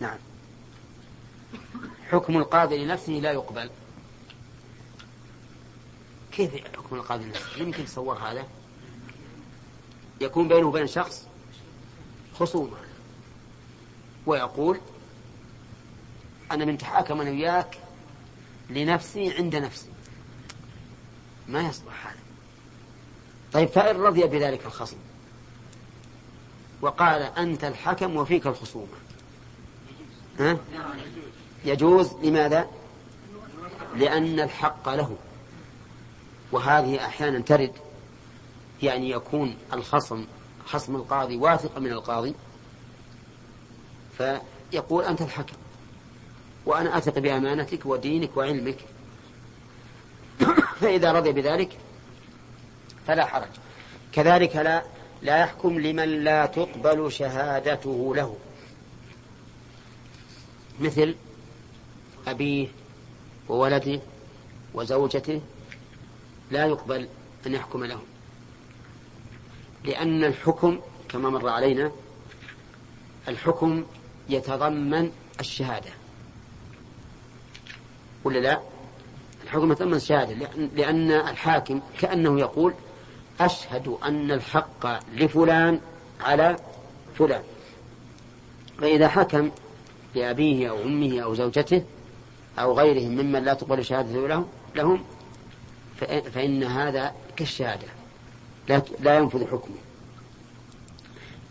[0.00, 0.18] نعم.
[2.10, 3.70] حكم القاضي لنفسه لا يقبل.
[6.32, 8.46] كيف حكم القاضي لنفسه؟ يمكن تصور هذا.
[10.20, 11.26] يكون بينه وبين شخص
[12.34, 12.76] خصومة.
[14.26, 14.80] ويقول
[16.50, 17.78] أنا من تحاكم أنا وياك
[18.70, 19.91] لنفسي عند نفسي.
[21.48, 22.18] ما يصلح هذا.
[23.52, 24.96] طيب فإن رضي بذلك الخصم.
[26.82, 28.86] وقال أنت الحكم وفيك الخصومة
[30.38, 30.58] ها؟
[31.64, 32.12] يجوز.
[32.22, 32.66] لماذا؟
[33.96, 35.16] لأن الحق له.
[36.52, 37.72] وهذه أحيانا ترد.
[38.82, 40.24] يعني يكون الخصم
[40.66, 42.34] خصم القاضي واثق من القاضي.
[44.18, 45.56] فيقول أنت الحكم.
[46.66, 48.78] وأنا أثق بأمانتك ودينك وعلمك.
[50.80, 51.78] فإذا رضي بذلك
[53.06, 53.48] فلا حرج.
[54.12, 54.82] كذلك لا
[55.22, 58.36] لا يحكم لمن لا تقبل شهادته له.
[60.80, 61.14] مثل
[62.26, 62.68] أبيه
[63.48, 64.00] وولده
[64.74, 65.40] وزوجته
[66.50, 67.08] لا يقبل
[67.46, 68.04] أن يحكم لهم.
[69.84, 71.92] لأن الحكم كما مر علينا
[73.28, 73.84] الحكم
[74.28, 75.90] يتضمن الشهادة.
[78.24, 78.71] ولا لا؟
[79.52, 82.74] الحكم يتضمن الشهادة لأن الحاكم كأنه يقول
[83.40, 85.80] أشهد أن الحق لفلان
[86.20, 86.56] على
[87.18, 87.42] فلان.
[88.78, 89.50] فإذا حكم
[90.14, 91.82] لأبيه أو أمه أو زوجته
[92.58, 95.04] أو غيرهم ممن لا تقبل شهادته لهم,
[96.34, 97.86] فإن هذا كالشهادة.
[98.68, 99.76] لا, لا ينفذ حكمه.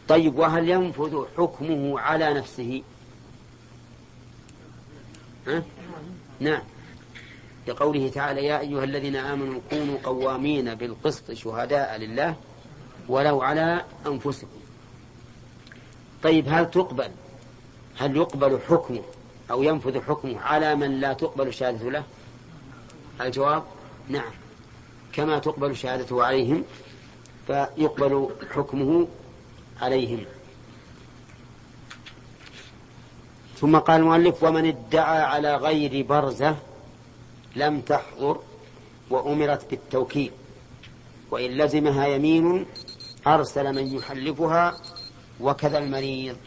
[0.08, 2.84] طيب وهل ينفذ حكمه على نفسه؟
[5.48, 5.64] ها؟
[6.40, 6.62] نعم.
[7.68, 12.36] لقوله تعالى يا أيها الذين آمنوا كونوا قوامين بالقسط شهداء لله
[13.08, 14.62] ولو على أنفسكم.
[16.24, 17.12] طيب هل تقبل؟
[17.98, 19.02] هل يقبل حكمه
[19.52, 22.04] أو ينفذ حكمه على من لا تقبل شهادته له؟
[23.22, 23.64] الجواب
[24.10, 24.32] نعم.
[25.14, 26.64] كما تقبل شهادته عليهم
[27.48, 29.08] فيقبل حكمه
[29.82, 30.26] عليهم.
[33.58, 36.56] ثم قال المؤلف ومن ادعى على غير برزة
[37.56, 38.40] لم تحضر
[39.10, 40.32] وأمرت بالتوكيل
[41.32, 42.66] وإن لزمها يمين
[43.28, 44.78] أرسل من يحلفها
[45.40, 46.38] وكذا المريض.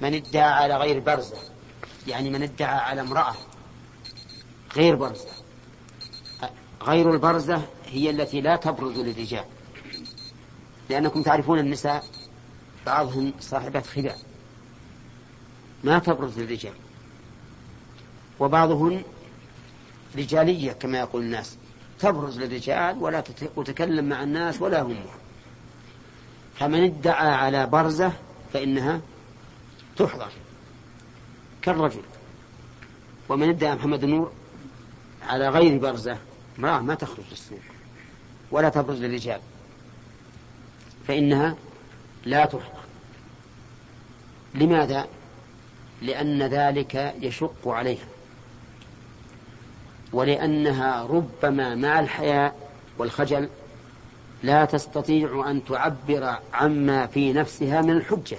[0.00, 1.36] من ادعى على غير برزة
[2.06, 3.34] يعني من ادعى على امرأة
[4.76, 5.28] غير برزة
[6.82, 9.44] غير البرزة هي التي لا تبرز للرجال.
[10.90, 12.04] لأنكم تعرفون النساء
[12.86, 14.14] بعضهم صاحبات خدع
[15.84, 16.74] ما تبرز للرجال.
[18.40, 19.02] وبعضهن
[20.16, 21.56] رجالية كما يقول الناس.
[21.98, 23.20] تبرز للرجال ولا
[23.56, 24.96] تتكلم مع الناس ولا هم.
[26.54, 28.12] فمن ادعى على برزة
[28.52, 29.00] فإنها
[29.96, 30.30] تحضر
[31.62, 32.02] كالرجل.
[33.28, 34.32] ومن ادعى محمد النور
[35.22, 36.18] على غير برزة
[36.58, 37.58] امرأة ما تخرج للسوق
[38.50, 39.40] ولا تبرز للرجال.
[41.08, 41.56] فإنها
[42.24, 42.78] لا تحضر.
[44.54, 45.08] لماذا؟
[46.02, 48.06] لأن ذلك يشق عليها.
[50.12, 52.68] ولأنها ربما مع الحياء
[52.98, 53.48] والخجل
[54.42, 58.38] لا تستطيع أن تعبر عما في نفسها من الحجة.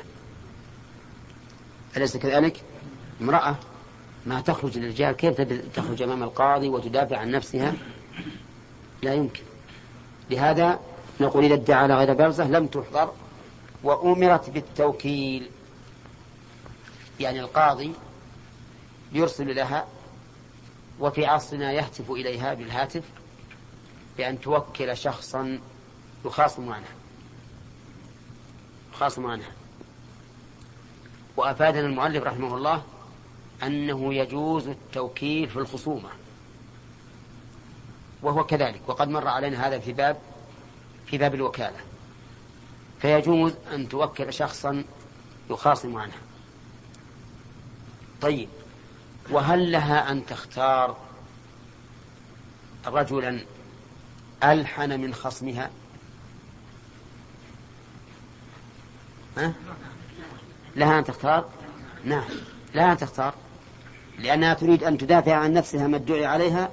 [1.97, 2.61] أليس كذلك؟
[3.21, 3.55] امرأة
[4.25, 5.41] ما تخرج للرجال كيف
[5.75, 7.73] تخرج أمام القاضي وتدافع عن نفسها؟
[9.03, 9.43] لا يمكن.
[10.29, 10.79] لهذا
[11.21, 13.11] نقول إذا ادعى على غير برزة لم تحضر
[13.83, 15.49] وأمرت بالتوكيل.
[17.19, 17.91] يعني القاضي
[19.11, 19.85] يرسل لها
[20.99, 23.03] وفي عصرنا يهتف إليها بالهاتف
[24.17, 25.59] بأن توكل شخصا
[26.25, 26.93] يخاصم عنها
[28.93, 29.51] يخاصم عنها.
[31.37, 32.83] وأفادنا المؤلف رحمه الله
[33.63, 36.09] أنه يجوز التوكيل في الخصومة
[38.21, 40.17] وهو كذلك وقد مر علينا هذا في باب
[41.05, 41.79] في باب الوكالة.
[43.01, 44.83] فيجوز أن توكل شخصا
[45.49, 46.19] يخاصم عنها.
[48.21, 48.49] طيب
[49.31, 50.97] وهل لها أن تختار
[52.87, 53.39] رجلا
[54.43, 55.69] ألحن من خصمها؟
[59.37, 59.53] ها؟
[60.75, 61.49] لها أن تختار؟
[62.05, 62.29] نعم
[62.75, 63.33] لها أن تختار.
[64.19, 66.69] لأنها تريد أن تدافع عن نفسها ما ادعي عليها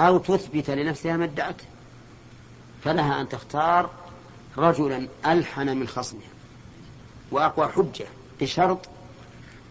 [0.00, 1.64] أو تثبت لنفسها ما ادعته
[2.84, 3.90] فلها أن تختار
[4.56, 6.30] رجلا ألحن من خصمها.
[7.30, 8.06] وأقوى حجة
[8.40, 8.88] بشرط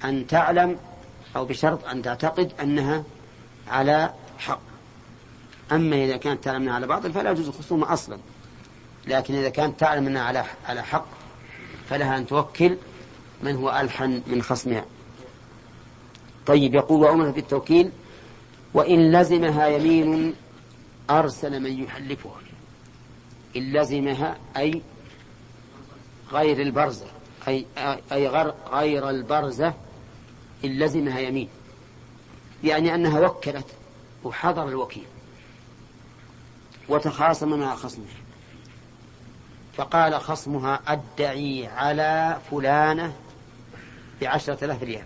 [0.04, 0.80] أن تعلم
[1.36, 3.04] أو بشرط أن تعتقد أنها
[3.68, 4.62] على حق.
[5.72, 8.18] أما إذا كانت تعلم أنها على باطل فلا يجوز الخصومة أصلا.
[9.08, 11.06] لكن إذا كانت تعلم أنها على على حق
[11.90, 12.78] فلها أن توكل
[13.44, 14.86] من هو ألحن من خصمها.
[16.46, 17.92] طيب يقول وأمر بالتوكيل
[18.74, 20.36] وإن لزمها يمين
[21.10, 22.40] أرسل من يحلفها
[23.56, 24.82] إن لزمها أي
[26.32, 27.06] غير البرزة
[27.48, 27.66] أي,
[28.12, 28.28] أي
[28.72, 29.74] غير البرزة
[30.66, 31.50] إن لزمها يمين.
[32.64, 33.66] يعني أنها وكلت
[34.24, 35.06] وحضر الوكيل.
[36.90, 38.06] وتخاصم مع خصمه
[39.78, 43.16] فقال خصمها أدعي على فلانة
[44.22, 45.06] بعشرة آلاف ريال.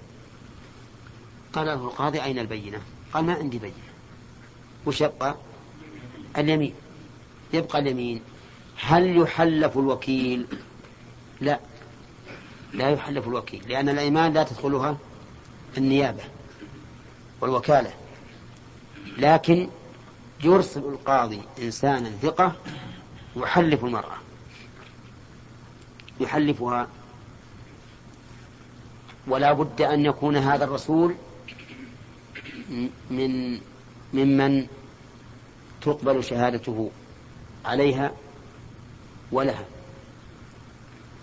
[1.53, 2.81] قال له القاضي أين البينة؟
[3.13, 3.73] قال ما عندي بينة.
[4.85, 5.35] وش يبقى؟
[6.37, 6.73] اليمين.
[7.53, 8.21] يبقى اليمين.
[8.81, 10.47] هل يحلف الوكيل؟
[11.41, 11.59] لا.
[12.73, 14.97] لا يحلف الوكيل لأن الأيمان لا تدخلها
[15.77, 16.23] النيابة
[17.41, 17.93] والوكالة.
[19.17, 19.69] لكن
[20.43, 22.55] يرسل القاضي إنسانا ثقة
[23.35, 24.17] يحلف المرأة.
[26.19, 26.87] يحلفها.
[29.27, 31.15] ولا بد أن يكون هذا الرسول
[33.09, 33.59] من
[34.13, 34.67] ممن
[35.81, 36.91] تقبل شهادته
[37.65, 38.11] عليها
[39.31, 39.65] ولها.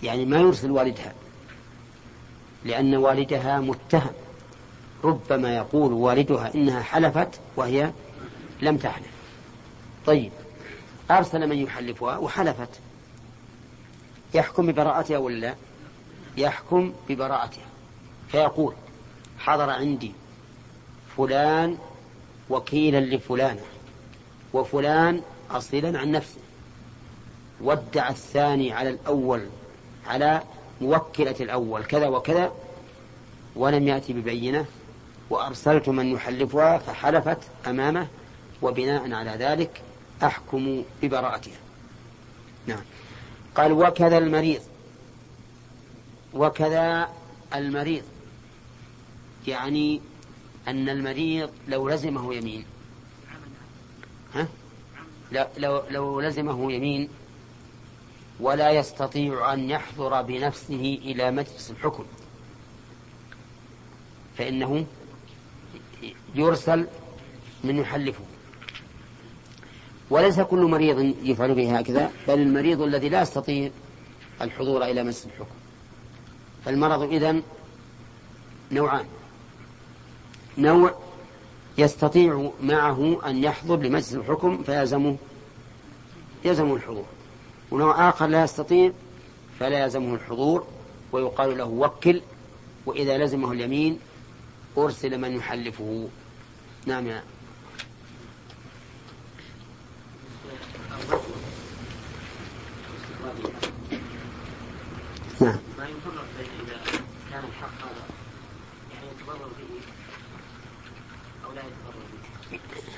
[0.03, 1.15] يعني ما يرسل والدها
[2.65, 4.13] لأن والدها متهم.
[5.05, 7.93] ربما يقول والدها إنها حلفت وهي
[8.63, 9.11] لم تحلف.
[10.07, 10.33] طيب
[11.11, 12.69] أرسل من يحلفها وحلفت.
[14.35, 15.55] يحكم ببراءتها ولا
[16.37, 17.67] يحكم ببراءتها.
[18.29, 18.75] فيقول
[19.39, 20.13] حضر عندي
[21.17, 21.79] فلان
[22.51, 23.63] وكيلا لفلانة
[24.53, 26.41] وفلان أصيلا عن نفسه.
[27.61, 29.47] وادعى الثاني على الأول
[30.07, 30.43] على
[30.81, 32.53] موكلة الأول كذا وكذا
[33.57, 34.67] ولم يأتي ببينة.
[35.31, 38.07] وأرسلت من يحلفها فحلفت أمامه
[38.63, 39.83] وبناء على ذلك
[40.23, 41.59] أحكم ببراءتها.
[42.67, 42.81] نعم.
[43.55, 44.61] قال وكذا المريض.
[46.35, 47.09] وكذا
[47.55, 48.03] المريض.
[49.47, 50.01] يعني
[50.69, 52.65] أن المريض لو لزمه يمين.
[54.35, 54.49] ها؟
[55.59, 57.09] لو, لو لزمه يمين
[58.41, 62.05] ولا يستطيع أن يحضر بنفسه إلى مجلس الحكم.
[64.39, 64.87] فإنه
[66.35, 66.87] يرسل
[67.65, 68.25] من يحلفه.
[70.11, 73.71] وليس كل مريض يفعل به هكذا بل المريض الذي لا يستطيع
[74.43, 75.55] الحضور إلى مجلس الحكم.
[76.65, 77.43] فالمرض إذن
[78.73, 79.05] نوعان.
[80.59, 80.95] نوع
[81.79, 85.17] يستطيع معه أن يحضر لمجلس الحكم فيلزمه
[86.45, 87.07] يلزمه الحضور.
[87.71, 88.93] ونوع آخر لا يستطيع
[89.61, 90.67] فلا يلزمه الحضور
[91.13, 92.21] ويقال له وكل
[92.87, 93.99] وإذا لزمه اليمين
[94.79, 96.09] أرسل من يحلفه.
[96.87, 97.23] نعم يا.
[105.41, 105.59] نعم.
[105.79, 106.81] ما يفرق إذا
[107.31, 108.05] كان الحق هذا؟
[108.95, 109.81] يعني يتضرر به
[111.47, 112.05] أو لا يتضرر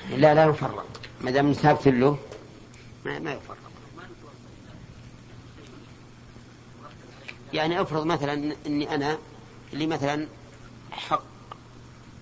[0.09, 0.85] به؟ لا لا يفرق.
[1.21, 2.17] ما دام ثابت له
[3.05, 3.57] ما, ما يفرق.
[7.53, 9.17] يعني افرض مثلا إني أنا
[9.73, 10.27] اللي مثلا
[10.91, 11.32] حق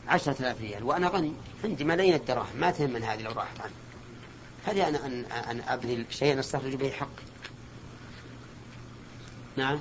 [0.07, 1.33] عشرة آلاف ريال وأنا غني
[1.63, 3.73] عندي ملايين الدراهم ما تهم من هذه لو راحت عني.
[4.65, 7.07] هذه أنا أن أن أبذل شيئا أستخرج به حق.
[9.57, 9.79] نعم؟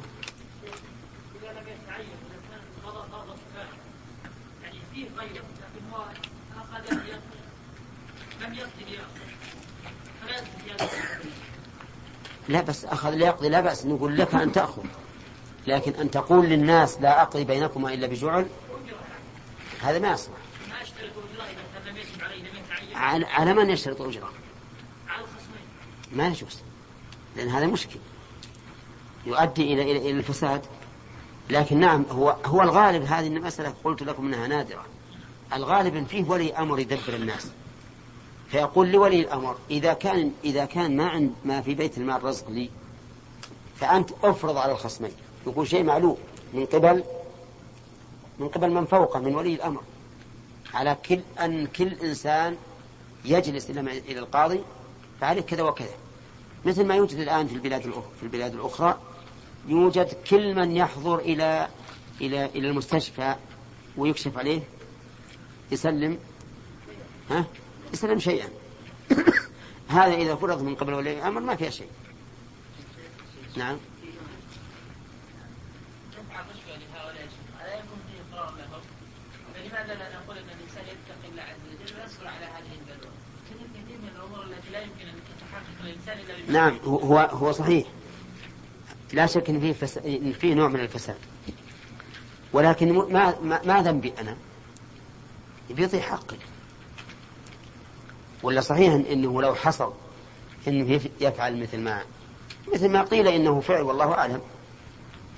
[12.48, 14.84] لا بس أخذ ليقضي لا بأس نقول لك أن تأخذ.
[15.66, 18.46] لكن أن تقول للناس لا أقضي بينكما إلا بجعل
[19.82, 20.34] هذا ما يصلح.
[20.68, 21.10] ما اشترط
[21.74, 24.32] كان لم يجب عليه لم يتعين على من يشترط أجرة
[25.08, 25.66] على الخصمين
[26.12, 26.58] ما يجوز
[27.36, 27.98] لأن هذا مشكل.
[29.26, 30.62] يؤدي إلى إلى الفساد.
[31.50, 34.84] لكن نعم هو هو الغالب هذه المسألة قلت لكم أنها نادرة.
[35.52, 37.46] الغالب إن فيه ولي أمر يدبر الناس.
[38.50, 42.70] فيقول لولي الأمر إذا كان إذا كان ما عند ما في بيت المال رزق لي
[43.76, 45.12] فأنت أفرض على الخصمين.
[45.46, 46.18] يقول شيء معلوم
[46.52, 47.04] من قبل
[48.40, 49.82] من قبل من فوقه من ولي الأمر.
[50.74, 52.56] على كل أن كل إنسان
[53.24, 54.60] يجلس إلى إلى القاضي
[55.20, 55.94] فعليه كذا وكذا.
[56.64, 58.98] مثل ما يوجد الآن في البلاد الأخرى في البلاد الأخرى
[59.68, 61.68] يوجد كل من يحضر إلى
[62.20, 63.36] إلى إلى المستشفى
[63.96, 64.62] ويكشف عليه
[65.72, 66.18] يسلم
[67.30, 67.44] ها؟
[67.92, 68.48] يسلم شيئا.
[69.88, 71.88] هذا إذا فرض من قبل ولي الأمر ما فيها شيء.
[73.56, 73.76] نعم
[76.12, 78.82] دفع الرشوة لهؤلاء الشيوخ ألا يكون فيه إقرار لهم؟
[79.54, 83.12] فلماذا لا نقول أن الإنسان يتقي الله عز وجل ويصبر على هذه البلوى؟
[83.46, 87.52] كثير كثير من الأمور التي لا يمكن أن تتحقق الإنسان إلا بما نعم هو هو
[87.52, 87.86] صحيح.
[89.12, 89.98] لا شك إن فيه فس...
[90.40, 91.16] فيه نوع من الفساد.
[92.52, 94.36] ولكن ما ما, ما ذنبي أنا؟
[95.70, 96.36] بيضيع حقي.
[98.42, 99.92] ولا صحيح إنه لو حصل
[100.68, 102.02] انه يف- يفعل مثل ما
[102.74, 104.40] مثل ما قيل إنه فعل والله أعلم.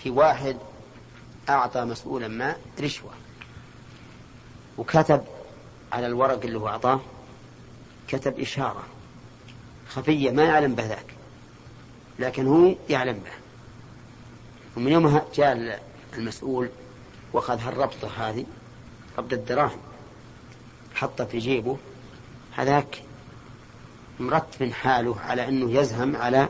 [0.02, 0.56] في واحد
[1.48, 3.10] أعطى مسؤولا ما رشوة.
[4.78, 5.24] وكتب
[5.92, 7.00] على الورق اللي هو أعطاه
[8.08, 8.84] كتب إشارة.
[9.94, 11.14] خفية ما يعلم به ذاك.
[12.18, 13.30] لكن هو يعلم به
[14.76, 15.82] ومن يومها جاء
[16.14, 16.68] المسؤول
[17.32, 18.44] وأخذ هالربطة هذه
[19.18, 19.78] ربط الدراهم
[20.94, 21.76] حطه في جيبه.
[22.56, 23.02] هذاك
[24.20, 26.48] مرتب حاله على إنه يزهم على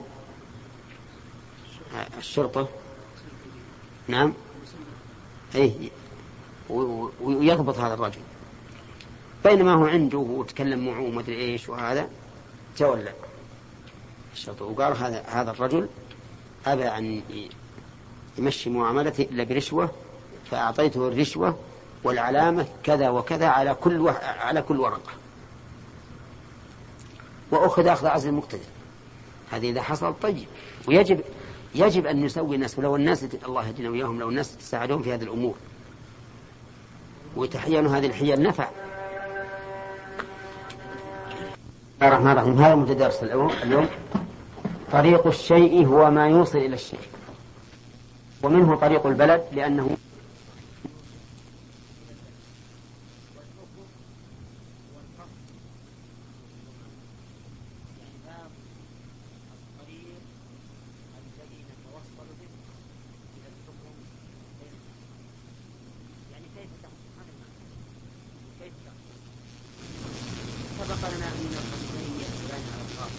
[2.18, 2.68] الشرطة.
[4.08, 4.32] نعم.
[6.70, 8.20] و- ويضبط هذا الرجل.
[9.44, 12.08] بينما هو عنده وتكلم معه ومدري إيش وهذا
[12.76, 13.12] تولى.
[14.32, 15.88] الشرطه وقال هذا هذا الرجل
[16.66, 17.50] أبى أن ي-
[18.38, 19.90] يمشي معاملته إلا برشوة
[20.50, 21.58] فأعطيته الرشوة
[22.04, 24.20] والعلامة كذا وكذا على كل وح...
[24.24, 25.12] على كل ورقة.
[27.50, 28.60] وأخذ أخذ عزل المقتدر.
[29.50, 30.46] هذه إذا حصل طيب.
[30.88, 31.20] ويجب
[31.74, 35.54] يجب أن نسوي الناس ولو الناس الله يهدينا وياهم لو الناس تساعدون في هذه الأمور.
[37.36, 38.68] وتحينوا هذه الحيل نفع.
[42.02, 42.58] الله الرحمن الرحيم.
[42.62, 43.86] هذا متدرس اليوم.
[44.92, 46.98] طريق الشيء هو ما يوصل إلى الشيء.
[48.42, 49.96] ومنه طريق البلد لأنه
[59.52, 60.22] الطريق
[61.22, 62.52] الذي نتوصل به
[63.36, 63.94] إلى الحكم
[66.32, 67.66] يعني كيف تحكم هذا المعنى
[68.60, 69.16] كيف تحكم
[70.78, 73.14] سبق لنا أن الخصمين يختلفان على الخاص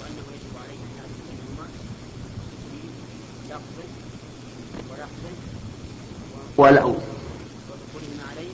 [0.00, 1.66] وأنه يجب عليه أن يعرف بينهما
[2.70, 2.78] في
[3.50, 3.78] لفظ
[4.90, 5.24] ولفظ
[6.66, 8.50] ولو ودخولهما عليه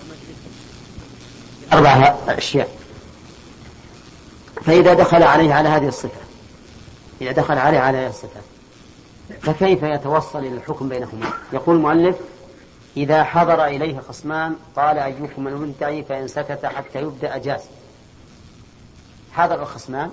[0.00, 0.46] ومجلسه
[1.72, 2.68] أربع أشياء.
[4.64, 6.20] فإذا دخل عليه على هذه الصفة
[7.20, 8.40] إذا دخل عليه على هذه الصفة
[9.42, 12.16] فكيف يتوصل إلى الحكم بينهما؟ يقول المؤلف
[12.96, 17.62] إذا حضر إليه خصمان قال أيكم المدعي فإن سكت حتى يبدأ جاز.
[19.32, 20.10] حضر الخصمان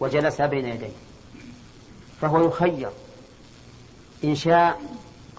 [0.00, 0.92] وجلس بين يديه
[2.20, 2.90] فهو يخير
[4.24, 4.80] إن شاء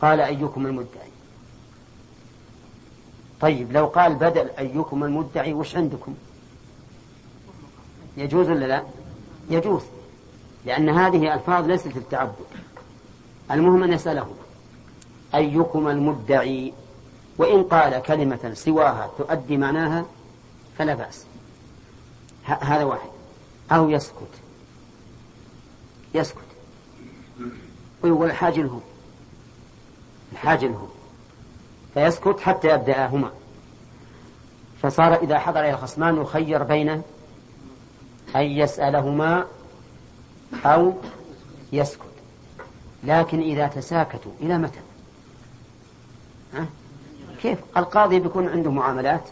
[0.02, 1.10] قال أيكم المدعي.
[3.42, 6.16] طيب لو قال بدل أيكم المدعي وش عندكم؟
[8.18, 8.84] يجوز ولا لا؟
[9.50, 9.84] يجوز
[10.66, 12.34] لأن هذه ألفاظ ليست للتعبد.
[13.52, 14.28] المهم أن يسأله
[15.36, 16.74] أيكم المدعي؟
[17.38, 20.06] وإن قال كلمة سواها تؤدي معناها
[20.78, 21.26] فلا بأس.
[22.44, 23.10] هذا واحد.
[23.72, 24.34] أو يسكت.
[26.16, 26.38] يسكت.
[28.04, 28.82] ويقول الحاج له
[30.32, 30.88] الحاج له
[31.94, 33.32] فيسكت حتى يبدأهما.
[34.82, 36.90] فصار إذا حضر إلى الخصمان يخير بين
[38.36, 39.46] أن يسألهما
[40.66, 40.94] أو
[41.72, 42.06] يسكت.
[43.04, 44.80] لكن إذا تساكتوا إلى متى؟
[46.54, 46.66] ها؟
[47.42, 49.30] كيف؟ القاضي بيكون عنده معاملات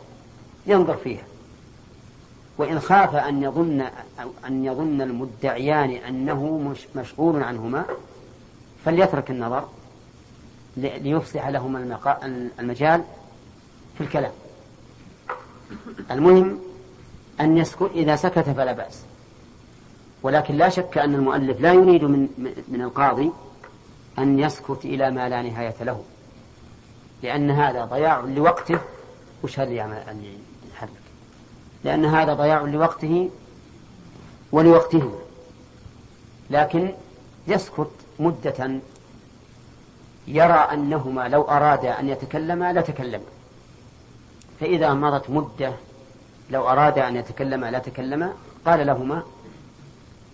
[0.65, 1.23] ينظر فيها.
[2.57, 3.87] وإن خاف أن يظن
[4.47, 7.85] أن يظن المدعيان أنه مش مشغول عنهما
[8.85, 9.67] فليترك النظر.
[10.77, 11.99] ليفصح لهما
[12.59, 13.03] المجال
[13.97, 14.31] في الكلام.
[16.11, 16.59] المهم
[17.39, 19.01] أن يسكت إذا سكت فلا بأس.
[20.23, 22.29] ولكن لا شك أن المؤلف لا يريد من
[22.67, 23.31] من القاضي
[24.19, 26.03] أن يسكت إلى ما لا نهاية له.
[27.23, 28.79] لأن هذا ضياع لوقته
[29.43, 30.23] وش هل أن
[30.73, 30.89] يحرك
[31.83, 33.29] لأن هذا ضياع لوقته
[34.51, 35.19] ولوقته.
[36.49, 36.93] لكن
[37.47, 38.79] يسكت مدة
[40.27, 43.25] يرى أنهما لو أرادا أن يتكلما لتكلما.
[44.59, 45.73] فإذا مضت مدة
[46.49, 48.33] لو أرادا أن يتكلما لا تكلما
[48.65, 49.23] قال لهما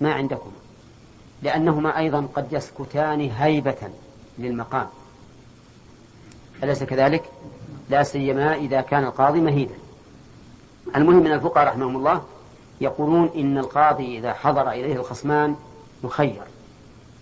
[0.01, 0.51] ما عندكما.
[1.41, 3.89] لأنهما أيضا قد يسكتان هيبة
[4.39, 4.87] للمقام.
[6.63, 7.23] أليس كذلك؟
[7.89, 9.75] لا سيما إذا كان القاضي مهيدا
[10.95, 12.21] المهم من الفقهاء رحمهم الله
[12.81, 15.55] يقولون إن القاضي إذا حضر إليه الخصمان
[16.03, 16.41] يخير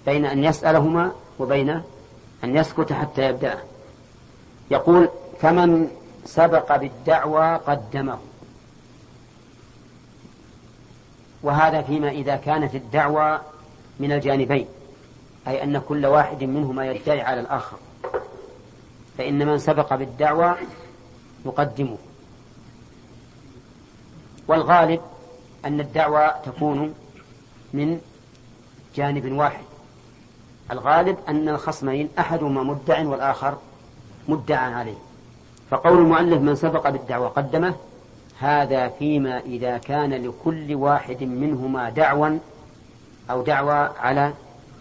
[0.06, 1.82] بين أن يسألهما وبين
[2.44, 3.58] أن يسكت حتى يبدأ.
[4.72, 5.10] يقول
[5.42, 5.88] فمن
[6.26, 8.20] سبق بالدعوى قدمه.
[11.44, 13.40] وهذا فيما إذا كانت الدعوى
[14.00, 14.68] من الجانبين
[15.48, 17.78] أي أن كل واحد منهما يدعي على الآخر.
[19.18, 20.56] فإن من سبق بالدعوى
[21.46, 21.98] يقدمه.
[24.48, 25.02] والغالب
[25.66, 26.96] أن الدعوى تكون
[27.74, 28.02] من
[28.96, 29.71] جانب واحد.
[30.72, 33.58] الغالب أن الخصمين أحدهما مدع والآخر
[34.28, 34.96] مدعى عليه.
[35.70, 37.76] فقول المؤلف من سبق بالدعوى قدمه
[38.40, 42.38] هذا فيما إذا كان لكل واحد منهما دعوى
[43.32, 44.34] أو دعوى على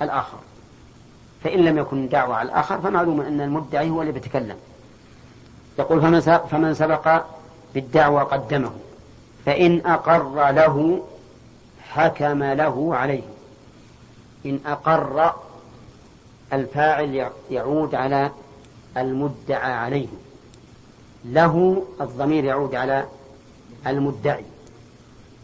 [0.03, 0.38] الآخر.
[1.45, 4.57] فإن لم يكن دعوى على الآخر فمعلوم أن المدعي هو اللي بيتكلم
[5.78, 7.22] يقول فمن فمن سبق
[7.74, 8.70] بالدعوى قدمه
[9.47, 11.03] فإن أقر له
[11.91, 13.22] حكم له عليه.
[14.47, 15.34] إن أقر
[16.53, 18.30] الفاعل يعود على
[18.96, 20.09] المدعى عليه.
[21.24, 23.07] له الضمير يعود على
[23.86, 24.44] المدعي.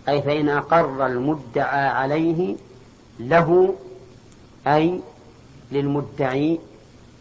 [0.09, 2.57] أي فإن أقر المدعى عليه
[3.21, 3.75] له
[4.67, 5.01] أي
[5.73, 6.61] للمدعي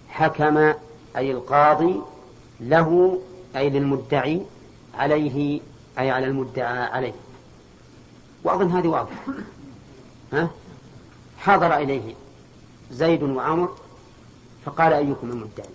[0.10, 0.74] حكم
[1.18, 2.02] أي القاضي
[2.60, 3.20] له
[3.56, 4.42] أي للمدعي
[4.98, 5.62] عليه
[6.00, 7.14] أي على المدعى عليه.
[8.44, 9.34] وأظن هذه واضحة.
[10.34, 10.50] ها؟
[11.38, 12.14] حضر إليه.
[12.92, 13.76] زيد وعمر
[14.66, 15.70] فقال أيكم المدعي؟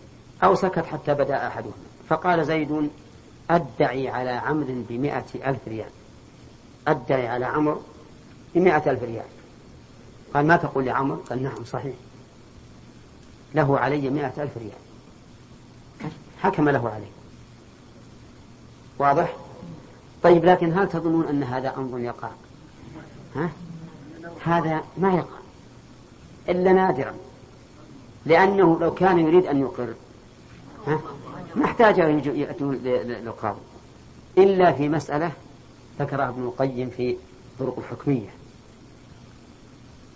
[0.44, 1.74] أو سكت حتى بدأ أحدهما.
[2.08, 2.90] فقال زيد
[3.50, 5.90] أدعي على عمرو بمائة ألف ريال.
[6.88, 7.80] أدعي على عمرو
[8.54, 9.26] بمائة ألف ريال.
[10.34, 11.94] قال ما تقول لعمر قال نعم صحيح.
[13.54, 16.12] له علي مائة ألف ريال.
[16.42, 17.10] حكم له عليه.
[18.98, 19.36] واضح؟
[20.22, 22.30] طيب لكن هل تظنون أن هذا أمر يقع؟
[23.36, 23.50] ها؟
[24.44, 25.39] هذا ما يقع.
[26.50, 27.14] إلا نادرا
[28.26, 29.94] لأنه لو كان يريد أن يقر؟
[31.56, 33.60] ما احتاج أن يأتون للقاضي.
[34.38, 35.32] إلا في مسألة
[36.00, 37.16] ذكرها ابن القيم في
[37.58, 38.28] طرق الحكمية.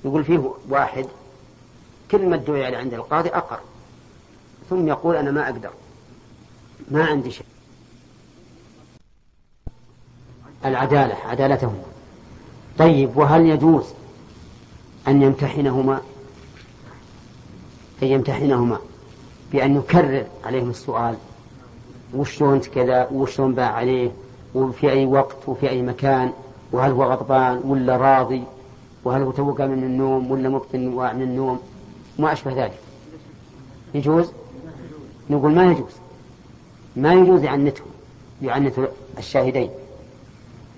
[0.05, 1.07] يقول فيه واحد
[2.11, 3.61] كل ما ادعي عليه عند القاضي أقر
[4.71, 5.71] ثم يقول أنا ما أقدر
[6.91, 7.47] ما عندي شيء.
[10.65, 11.83] العدالة عدالتهما
[12.79, 13.85] طيب وهل يجوز
[15.09, 16.01] أن يمتحنهما؟
[18.03, 18.79] أن يمتحنهما
[19.53, 21.17] بأن يكرر عليهم السؤال
[22.15, 24.11] وشلون كذا وشلون باع عليه
[24.55, 26.33] وفي أي وقت وفي أي مكان
[26.73, 28.43] وهل هو غضبان ولا راضي
[29.05, 30.81] وهل هو توقع من النوم ولا مبطن
[31.17, 31.61] من النوم
[32.19, 32.79] ما أشبه ذلك.
[33.95, 34.33] يجوز؟
[35.31, 35.93] نقول ما يجوز.
[36.97, 37.87] ما يجوز يعنتهم
[38.43, 38.75] يعنت
[39.19, 39.71] الشاهدين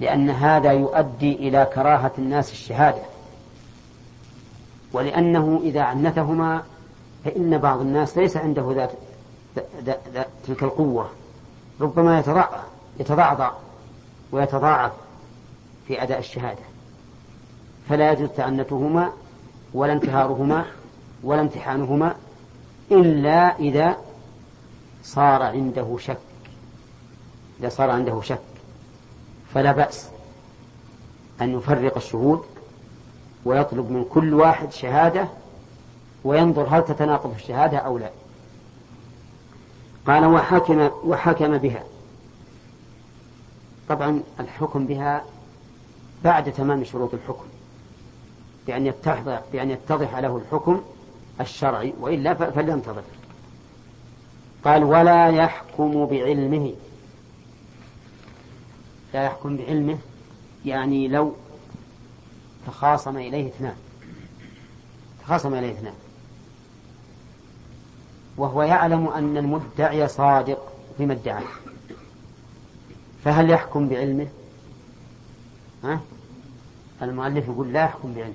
[0.01, 3.03] لأن هذا يؤدي إلى كراهة الناس الشهادة
[4.93, 6.63] ولأنه إذا عنتهما
[7.27, 8.91] فإن بعض الناس ليس عنده ذات,
[10.47, 11.11] تلك القوة
[11.81, 12.61] ربما يتضعضع
[13.01, 13.53] يتضعضع
[14.33, 14.93] ويتضاعف
[15.89, 16.63] في أداء الشهادة.
[17.89, 19.13] فلا يجوز تعنتهما
[19.75, 20.65] ولا انتهارهما
[21.23, 22.15] ولا امتحانهما
[22.91, 23.97] إلا إذا
[25.03, 26.19] صار عنده شك.
[27.61, 28.41] إذا صار عنده شك
[29.55, 30.09] فلا بأس
[31.41, 32.43] أن يفرق الشهود
[33.45, 35.29] ويطلب من كل واحد شهادة
[36.27, 38.11] وينظر هل تتناقض الشهادة أو لا.
[40.07, 41.85] قال وحكم وحكم بها.
[43.89, 45.25] طبعا الحكم بها
[46.25, 47.45] بعد تمام شروط الحكم.
[48.67, 50.83] بأن يتضح بأن يتضح له الحكم
[51.41, 53.03] الشرعي وإلا فلينتظر
[54.65, 56.75] قال ولا يحكم بعلمه.
[59.15, 59.99] لا يحكم بعلمه
[60.65, 61.35] يعني لو
[62.67, 63.77] تخاصم إليه اثنان.
[65.25, 65.95] تخاصم إليه اثنان.
[68.37, 71.43] وهو يعلم أن المدعي صادق فيما ادعاه
[73.25, 74.29] فهل يحكم بعلمه؟
[75.85, 76.01] ها؟
[77.03, 78.35] المؤلف يقول لا يحكم بعلمه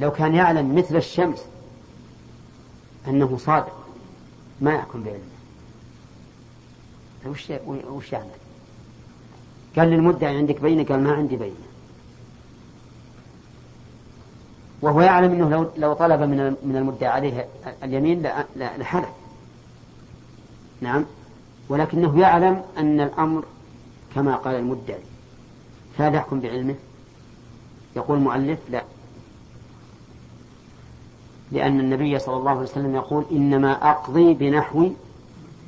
[0.00, 1.44] لو كان يعلم مثل الشمس
[3.08, 3.84] أنه صادق
[4.60, 5.34] ما يحكم بعلمه
[7.26, 7.52] وش
[7.88, 8.30] وش يعمل؟
[9.76, 11.54] قال للمدعي عندك بينة قال ما عندي بينة
[14.84, 17.48] وهو يعلم إنه لو لو طلب من من المدعي عليه
[17.82, 18.22] اليمين
[18.56, 19.08] لحلف
[20.80, 21.04] نعم.
[21.68, 23.44] ولكنه يعلم أن الأمر
[24.14, 25.00] كما قال المدعي.
[25.98, 26.74] فهل يحكم بعلمه؟
[27.96, 28.84] يقول المؤلف لا.
[31.52, 34.90] لأن النبي صلى الله عليه وسلم يقول إنما أقضي بنحو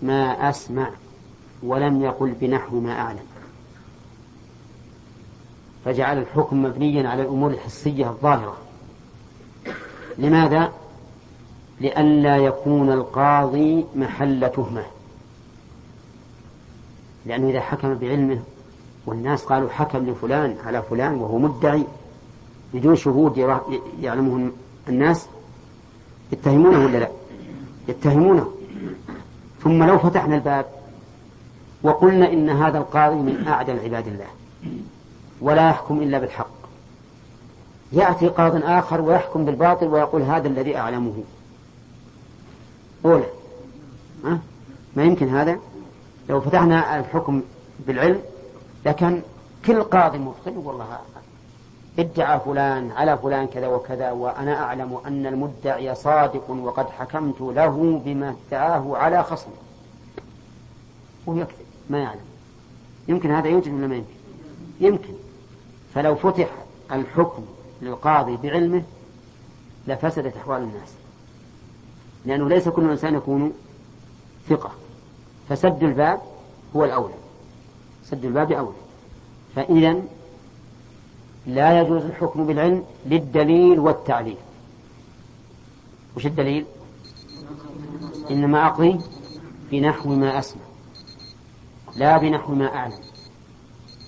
[0.02, 0.90] ما أسمع
[1.62, 3.26] ولم يقل بنحو ما أعلم.
[5.84, 8.65] فجعل الحكم مبنيا على الأمور الحسية الظاهرة.
[10.18, 10.72] لماذا؟
[11.80, 14.84] لئلا يكون القاضي محل تهمة.
[17.26, 18.38] لأنه إذا حكم بعلمه
[19.06, 21.84] والناس قالوا حكم لفلان على فلان وهو مدعي
[22.74, 23.36] بدون شهود
[24.00, 24.50] يعلمه
[24.88, 25.26] الناس
[26.32, 27.08] يتهمونه ولا لا؟
[27.88, 28.52] يتهمونه.
[29.64, 30.66] ثم لو فتحنا الباب
[31.82, 34.26] وقلنا إن هذا القاضي من أعدل عباد الله
[35.40, 36.55] ولا يحكم إلا بالحق.
[37.92, 41.24] يأتي قاض آخر ويحكم بالباطل ويقول هذا الذي أعلمه.
[43.04, 43.26] أولى.
[44.24, 44.38] أه؟
[44.96, 45.58] ما يمكن هذا؟
[46.28, 47.42] لو فتحنا الحكم
[47.86, 48.20] بالعلم
[48.86, 49.22] لكن
[49.66, 50.98] كل قاضي مخطئ والله
[51.98, 58.36] ادعى فلان على فلان كذا وكذا وأنا أعلم أن المدعي صادق وقد حكمت له بما
[58.48, 59.52] ادعاه على خصمه
[61.26, 62.20] وهو يكذب ما يعلم.
[63.08, 64.10] يمكن هذا يوجد ولا ما يمكن؟
[64.80, 65.14] يمكن.
[65.94, 66.48] فلو فتح
[66.92, 67.42] الحكم
[67.82, 68.82] للقاضي بعلمه
[69.86, 70.92] لفسدت أحوال الناس.
[72.24, 73.52] لأنه ليس كل إنسان يكون
[74.48, 74.70] ثقة.
[75.48, 76.20] فسد الباب
[76.76, 77.14] هو الأولى.
[78.04, 78.76] سد الباب أولى.
[79.56, 80.02] فإذا
[81.46, 84.36] لا يجوز الحكم بالعلم للدليل والتعليل.
[86.16, 86.66] وش الدليل؟
[88.30, 89.00] إنما أقضي
[89.70, 90.62] بنحو ما أسمع.
[91.96, 93.00] لا بنحو ما أعلم.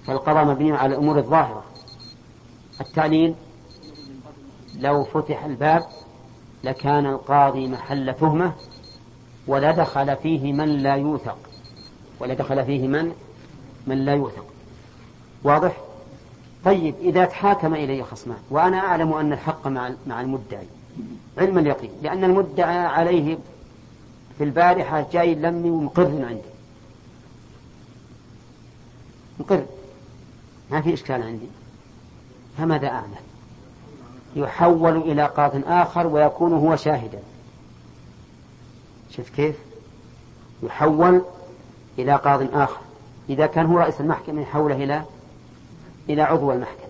[0.07, 1.65] فالقضاء مبني على الأمور الظاهرة.
[2.81, 3.35] التعليل
[4.79, 5.87] لو فتح الباب
[6.65, 8.53] لكان القاضي محل تهمة
[9.47, 11.39] ولدخل فيه من لا يوثق.
[12.21, 13.13] ولدخل فيه من؟
[13.87, 14.47] من لا يوثق.
[15.45, 15.77] واضح؟
[16.65, 20.67] طيب إذا تحاكم إلي خصمان وأنا أعلم أن الحق مع مع المدعي
[21.39, 23.39] علم اليقين لأن المدعى عليه
[24.39, 26.49] في البارحة جاي لمي ومقر عندي
[29.41, 29.67] مقر
[30.71, 31.47] ما في إشكال عندي.
[32.59, 33.28] فماذا أعمل؟
[34.37, 37.19] يحول إلى قاض آخر ويكون هو شاهدا.
[39.11, 39.57] شوف كيف؟
[40.63, 41.23] يحول
[41.99, 42.81] إلى قاض آخر.
[43.31, 45.05] إذا كان هو رئيس المحكمة يحوله إلى
[46.09, 46.89] إلى عضو المحكمة.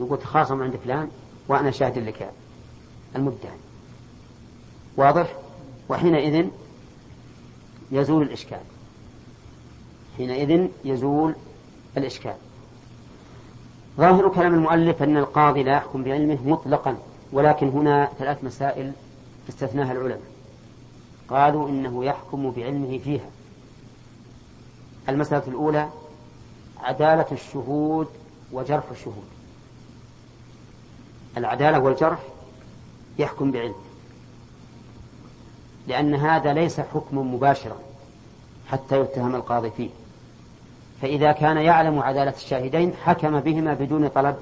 [0.00, 1.08] يقول تخاصم عند فلان
[1.48, 2.30] وأنا شاهد لك
[3.16, 3.56] المدعي
[4.96, 5.34] واضح؟
[5.88, 6.46] وحينئذ
[7.92, 8.60] يزول الإشكال.
[10.16, 11.34] حينئذ يزول
[11.96, 12.34] الإشكال.
[13.96, 16.96] ظاهر كلام المؤلف أن القاضي لا يحكم بعلمه مطلقا
[17.32, 18.92] ولكن هنا ثلاث مسائل
[19.48, 20.20] استثناها العلماء.
[21.30, 23.30] قالوا إنه يحكم بعلمه فيها.
[25.08, 25.88] المسألة الأولى
[26.80, 28.08] عدالة الشهود
[28.52, 29.24] وجرح الشهود.
[31.36, 32.18] العدالة والجرح
[33.18, 33.74] يحكم بعلم
[35.86, 37.76] لأن هذا ليس حكم مباشرا
[38.70, 39.90] حتى يتهم القاضي فيه.
[41.02, 44.36] فإذا كان يعلم عدالة الشاهدين حكم بهما بدون طلب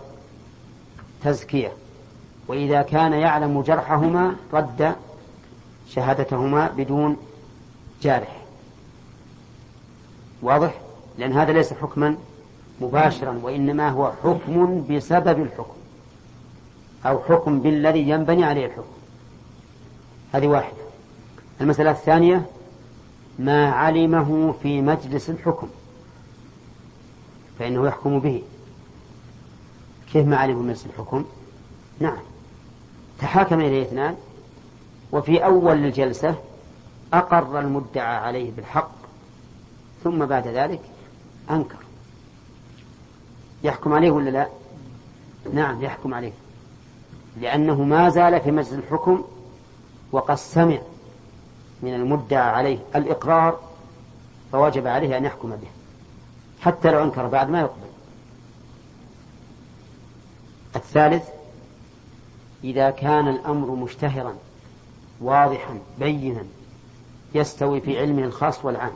[1.24, 1.72] تزكية.
[2.48, 4.94] وإذا كان يعلم جرحهما رد
[5.88, 7.16] شهادتهما بدون
[8.03, 8.42] جارح.
[10.42, 10.74] واضح؟
[11.18, 12.16] لأن هذا ليس حكما
[12.80, 15.76] مباشرا وإنما هو حكم بسبب الحكم.
[17.07, 18.92] أو حكم بالذي ينبني عليه الحكم.
[20.32, 20.76] هذه واحدة.
[21.61, 22.46] المسألة الثانية
[23.38, 25.68] ما علمه في مجلس الحكم؟
[27.59, 28.42] فإنه يحكم به.
[30.12, 31.24] كيف ما علم مجلس الحكم؟
[32.00, 32.18] نعم.
[33.18, 34.16] تحاكم إليه اثنان.
[35.12, 36.34] وفي أول الجلسة
[37.12, 38.90] أقر المدعى عليه بالحق
[40.05, 40.80] ثم بعد ذلك
[41.50, 41.76] أنكر.
[43.64, 44.48] يحكم عليه ولا لا؟
[45.53, 46.32] نعم يحكم عليه.
[47.40, 49.24] لأنه ما زال في مجلس الحكم
[50.12, 50.78] وقد سمع
[51.82, 53.61] من المدعى عليه الإقرار
[54.53, 55.82] فوجب عليه أن يحكم به.
[56.62, 57.88] حتى لو أنكر بعد ما يقبل.
[60.76, 61.28] الثالث
[62.64, 64.36] إذا كان الأمر مشتهرا
[65.20, 66.44] واضحا بينا
[67.34, 68.92] يستوي في علمه الخاص والعام.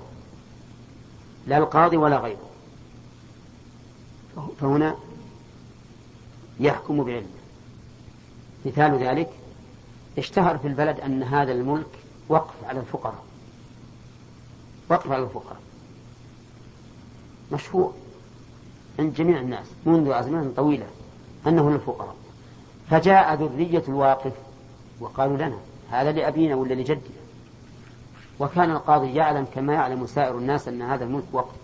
[1.47, 2.49] لا القاضي ولا غيره.
[4.61, 4.97] فهنا
[6.61, 7.27] يحكم بعلمه.
[8.67, 9.31] مثال ذلك
[10.19, 11.91] اشتهر في البلد أن هذا الملك
[12.29, 13.25] وقف على الفقراء.
[14.89, 15.66] وقف على الفقراء.
[17.53, 17.93] مشهور
[18.99, 20.87] عند جميع الناس منذ أزمان طويلة
[21.47, 22.15] أنه للفقراء
[22.91, 24.33] فجاء ذرية الواقف
[25.01, 25.57] وقالوا لنا
[25.91, 27.17] هذا لأبينا ولا لجدنا
[28.41, 31.55] وكان القاضي يعلم كما يعلم سائر الناس أن هذا الملك وقف.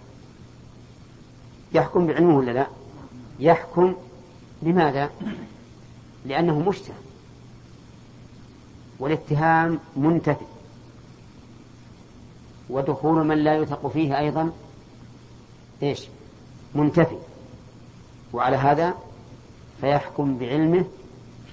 [1.75, 2.67] يحكم بعلمه ولا لا؟
[3.41, 3.95] يحكم
[4.63, 5.11] لماذا؟
[6.27, 6.95] لأنه مشتهى
[8.99, 10.45] والاتهام منتفي
[12.71, 14.53] ودخول من لا يثق فيه أيضا
[15.83, 16.09] إيش؟
[16.75, 17.17] منتفي.
[18.33, 18.95] وعلى هذا
[19.81, 20.85] فيحكم بعلمه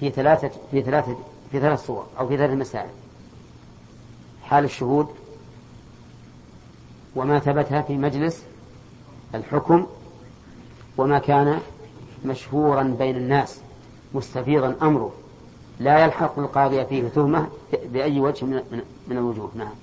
[0.00, 1.16] في ثلاثة في ثلاثة
[1.52, 2.90] في ثلاث صور أو في ثلاث مسائل.
[4.42, 5.08] حال الشهود
[7.16, 8.42] وما ثبتها في مجلس
[9.34, 9.86] الحكم
[10.98, 11.60] وما كان
[12.24, 13.60] مشهورا بين الناس
[14.14, 15.12] مستفيضا أمره.
[15.80, 19.50] لا يلحق القاضي فيه تهمة بأي وجه من, من الوجوه.
[19.54, 19.74] نعم.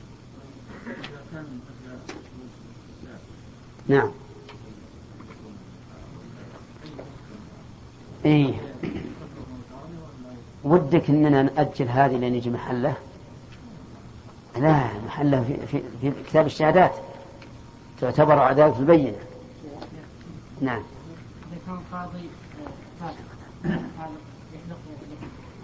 [3.88, 4.12] نعم.
[8.26, 8.53] إيه.
[10.63, 12.93] ودك إننا نأجل هذه لين يجي محله؟
[14.57, 16.91] لا محله في, في, في كتاب الشهادات.
[18.01, 19.18] تعتبر عدالة البينة.
[20.61, 20.82] نعم.
[21.51, 22.30] إذا كان قاضي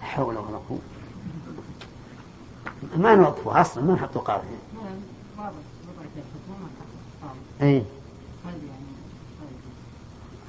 [0.02, 0.78] حول ولا قوة.
[2.96, 4.46] ما نوظفه أصلا ما نحطه قاضي.
[7.62, 7.82] اي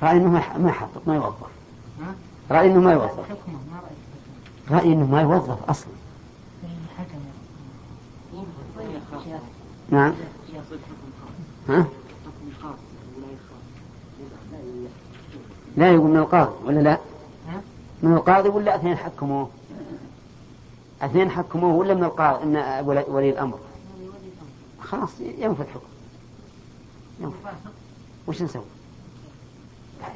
[0.03, 1.54] رأي انه ما يحقق ما يوظف
[2.51, 3.31] رأي إنه ما يوظف.
[4.71, 4.93] رأي.
[4.93, 5.93] إنه ما يوظف أصلا.
[9.89, 10.13] نعم.
[11.69, 11.85] ها؟
[15.77, 16.99] لا يقول من القاضي ولا لا؟
[18.03, 19.49] من القاضي ولا أثنين حكموه؟
[21.01, 23.59] أثنين حكموه ولا من القاضي ان ولي الأمر؟
[24.81, 25.87] خلاص ينفذ الحكم.
[27.19, 27.35] ينفذ
[28.27, 28.63] وش نسوي؟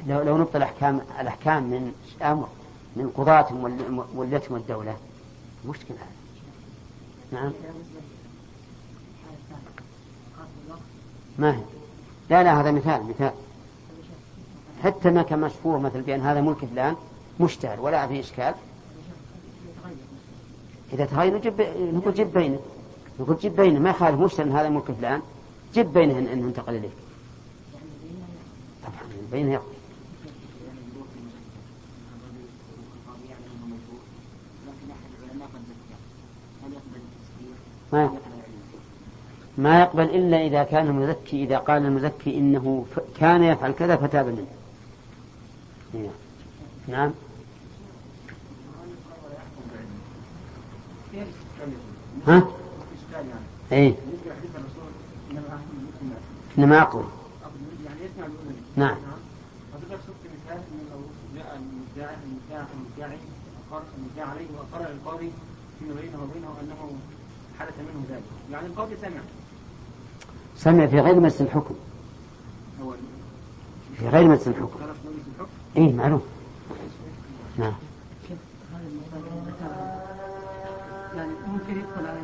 [0.06, 2.48] لو لو نبطل الأحكام الأحكام من أمر
[2.96, 3.46] من قضاة
[4.14, 4.96] ولتهم الدولة
[5.68, 5.96] مشكلة.
[7.32, 7.52] هذا نعم.
[11.38, 11.62] ما هي؟
[12.30, 13.32] لا لا هذا مثال مثال.
[14.82, 16.96] حتى ما كان مشهور مثل بأن هذا ملك فلان
[17.40, 18.54] مشتهر ولا فيه إشكال.
[20.92, 22.58] إذا تغير نجيب نقول جيب بينه.
[23.20, 23.78] نقول جيب بينه.
[23.78, 25.22] ما يخالف مشتهر هذا ملك فلان
[25.74, 26.90] جيب بينه أنه انتقل إليك
[28.82, 29.79] طبعا بينه يقضي
[37.92, 38.18] ما يقبل
[39.58, 42.86] ما يقبل إلا إذا كان المزكي إذا قال المزكي إنه
[43.18, 46.10] كان يفعل كذا فتاب منه.
[46.88, 47.10] نعم.
[52.26, 52.42] ها؟
[53.72, 53.94] إيه.
[56.58, 57.04] إنما اقوى
[58.76, 58.96] نعم.
[60.46, 60.60] مثال
[61.56, 63.16] المدعي
[63.98, 65.30] المدعي عليه واقر القاضي
[65.78, 66.98] فيما بينه وبينه انه
[67.60, 68.22] حدث منه ذلك.
[68.52, 69.20] يعني القاضي سمع.
[70.56, 71.74] سمع في غير مجلس الحكم.
[72.82, 72.92] هو
[73.98, 74.78] في غير مجلس الحكم.
[75.76, 76.22] اي معلوم.
[77.58, 77.72] نعم.
[81.16, 82.18] يعني ممكن يدخل على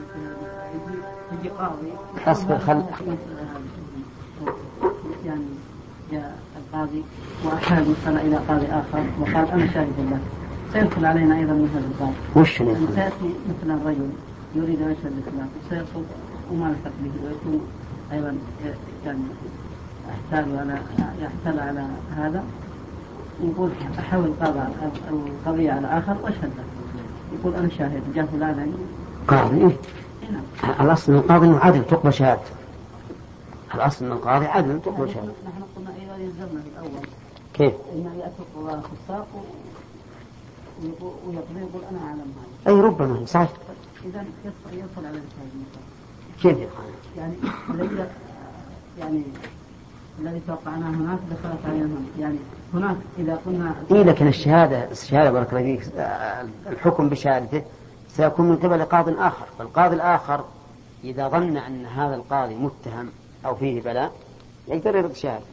[1.33, 1.93] يجي قاضي.
[2.27, 2.85] أصبر خل
[5.25, 5.45] يعني
[6.13, 7.03] جاء القاضي
[7.45, 10.21] وأحال مسألة إلى قاضي آخر وقال أنا شاهد له
[10.73, 12.15] سيدخل علينا أيضا مثل القاضي.
[12.37, 12.57] وش
[12.95, 14.11] سيأتي مثل الرجل.
[14.57, 16.03] يريد يشهد الإسلام وسيدخل
[16.53, 17.61] وما الحق به ويكون
[18.13, 18.39] أيضا
[19.05, 19.19] يعني
[20.09, 20.79] يحتال على
[21.23, 21.87] يحتال على
[22.17, 22.45] هذا
[23.41, 23.71] يقول
[24.13, 26.65] القضاء القضية على آخر وأشهد له
[27.39, 28.73] يقول أنا شاهد جاء فلان
[29.29, 30.75] قاضي إيه؟ إيه نعم.
[30.81, 32.51] الاصل ان القاضي انه عدل تقبل شهادته
[33.75, 37.07] الاصل ان القاضي عدل تقبل شهادته نحن قلنا إذا يلزمنا في الأول
[37.55, 39.27] كيف؟ إن يأتي القضاء خصاق
[40.83, 42.33] ويقول ويقضي يقول أنا أعلم
[42.67, 43.51] هذا اي ربما صحيح
[44.07, 45.83] إذا يدخل يدخل على الشهادة مثلا
[46.43, 46.87] كيف يقال؟
[47.17, 47.35] يعني
[47.71, 48.09] الذي
[48.99, 49.23] يعني
[50.21, 52.07] الذي توقعناه هناك دخلت علينا هنا.
[52.19, 52.39] يعني
[52.75, 55.93] هناك إذا قلنا اي لكن الشهاده الشهادة بارك الله فيك
[56.67, 57.63] الحكم بشهادته
[58.09, 59.47] سيكون من قبل قاض آخر.
[59.59, 60.45] فالقاضي الآخر
[61.05, 63.11] إذا ظن أن هذا القاضي متهم
[63.47, 64.13] أو فيه بلاء
[64.69, 65.45] يقدر يرد شهادة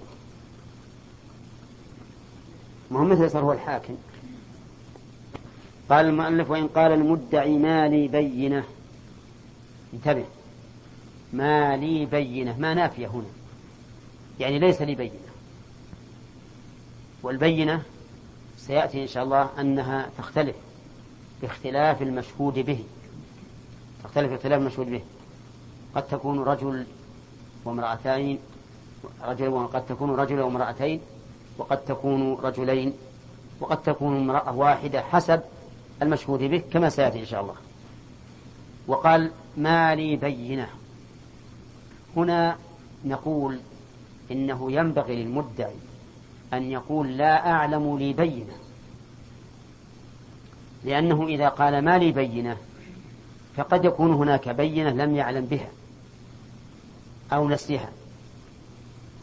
[2.92, 3.96] ما هو مثل صار هو الحاكم.
[5.90, 8.64] قال المؤلف وإن قال المدعي ما لي بينة.
[9.94, 10.26] انتبه.
[11.34, 12.58] ما لي بينة.
[12.60, 13.30] ما نافية هنا.
[14.40, 15.14] يعني ليس لي بينة.
[17.24, 17.84] والبينة
[18.58, 20.56] سيأتي إن شاء الله أنها تختلف
[21.42, 22.84] باختلاف المشهود به.
[24.04, 25.02] تختلف باختلاف المشهود به.
[25.96, 26.86] قد تكون رجل
[27.66, 28.40] وامرأتين
[29.24, 31.02] رجل وقد تكون رجل وامرأتين
[31.58, 32.94] وقد تكون رجلين
[33.60, 35.42] وقد تكون امرأة واحدة حسب
[36.04, 37.56] المشهود به كما سيأتي إن شاء الله.
[38.88, 40.68] وقال ما لي بينة.
[42.18, 42.58] هنا
[43.06, 43.60] نقول
[44.32, 45.76] إنه ينبغي للمدعي
[46.54, 48.54] أن يقول لا أعلم لي بينة.
[50.84, 52.58] لأنه إذا قال ما لي بينة
[53.56, 55.70] فقد يكون هناك بينة لم يعلم بها
[57.34, 57.90] أو نسيها.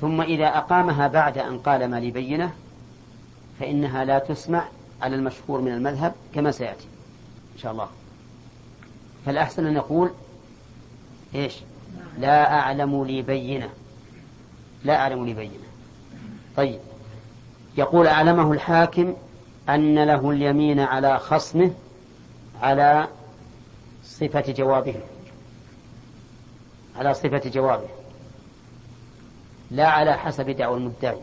[0.00, 2.52] ثم إذا أقامها بعد أن قال ما لي بينة
[3.60, 4.64] فإنها لا تسمع
[5.02, 6.86] على المشهور من المذهب كما سيأتي
[7.54, 7.88] إن شاء الله.
[9.26, 10.10] فالأحسن أن نقول
[11.34, 11.56] إيش؟
[12.18, 13.70] لا أعلم لي بينة.
[14.84, 15.64] لا أعلم لي بينة.
[16.56, 16.80] طيب.
[17.76, 19.14] يقول أعلمه الحاكم
[19.68, 21.70] أن له اليمين على خصمه
[22.62, 23.08] على
[24.04, 24.94] صفة جوابه.
[26.96, 27.88] على صفة جوابه.
[29.70, 31.20] لا على حسب دعوى المدعي.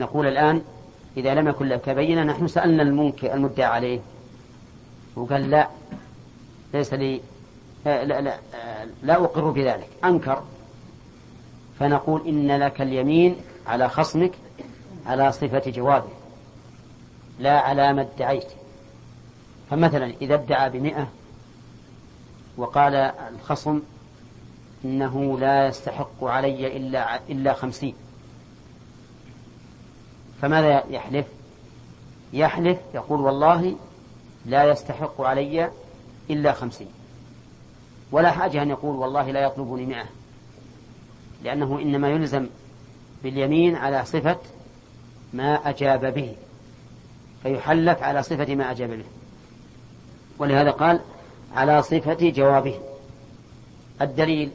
[0.00, 0.62] نقول الآن
[1.16, 4.00] إذا لم يكن لك بينة نحن سألنا المنكر المدعى عليه.
[5.16, 5.68] وقال لا
[6.74, 7.20] ليس لي
[7.86, 8.38] لا, لا, لا,
[9.02, 10.42] لا أقر بذلك أنكر.
[11.80, 13.36] فنقول إن لك اليمين
[13.66, 14.32] على خصمك
[15.06, 16.08] على صفة جوابه
[17.38, 18.48] لا على ما ادعيت.
[19.70, 21.08] فمثلا إذا ادعى بمئة
[22.56, 23.80] وقال الخصم
[24.84, 27.94] إنه لا يستحق علي إلا إلا خمسين
[30.42, 31.26] فماذا يحلف؟
[32.32, 33.76] يحلف يقول والله
[34.46, 35.70] لا يستحق علي
[36.30, 36.88] إلا خمسين.
[38.12, 40.06] ولا حاجة أن يقول والله لا يطلبني مئة
[41.44, 42.46] لأنه إنما يلزم
[43.22, 44.38] باليمين على صفة
[45.32, 46.34] ما أجاب به
[47.42, 49.04] فيحلف على صفة ما أجاب به.
[50.38, 51.00] ولهذا قال
[51.54, 52.78] على صفة جوابه.
[54.00, 54.50] الدليل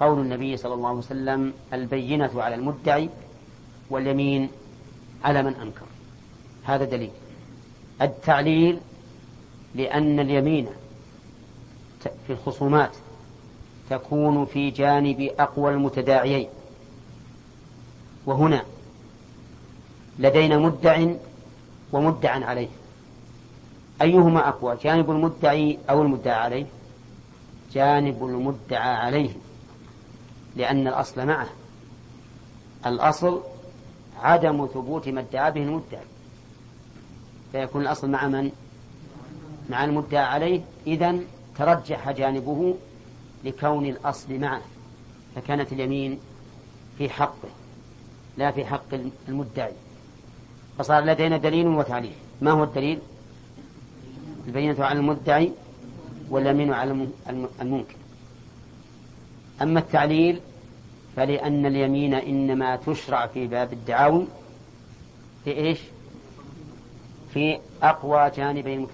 [0.00, 3.08] قول النبي صلى الله عليه وسلم البينة على المدعي
[3.90, 4.48] واليمين
[5.24, 5.86] على من أنكر.
[6.64, 7.10] هذا دليل.
[8.02, 8.78] التعليل
[9.74, 10.66] لأن اليمين
[12.26, 12.96] في الخصومات
[13.90, 16.48] تكون في جانب أقوى المتداعيين.
[18.26, 18.62] وهنا
[20.18, 21.06] لدينا مدع
[21.92, 22.68] ومدع عليه.
[24.02, 26.66] أيهما أقوى؟ جانب المدعي أو المدعى عليه؟
[27.72, 29.30] جانب المدعى عليه.
[30.56, 31.48] لأن الأصل معه.
[32.86, 33.40] الأصل
[34.22, 36.04] عدم ثبوت ما ادعى به المدعي.
[37.52, 38.50] فيكون الأصل مع من؟
[39.70, 40.60] مع المدعى عليه.
[40.86, 41.18] إذا
[41.58, 42.74] ترجح جانبه
[43.44, 44.62] لكون الأصل معه.
[45.36, 46.18] فكانت اليمين
[46.98, 47.48] في حقه
[48.36, 48.94] لا في حق
[49.28, 49.72] المدعي.
[50.78, 52.14] فصار لدينا دليل وتعليل.
[52.42, 52.98] ما هو الدليل؟
[54.46, 55.52] البينة على المدعي
[56.30, 57.08] واليمين على
[57.60, 57.94] المنكر.
[59.62, 60.40] أما التعليل
[61.18, 64.26] فلأن اليمين إنما تشرع في باب الدعاوي
[65.44, 65.78] في إيش؟
[67.34, 68.86] في أقوى جانبي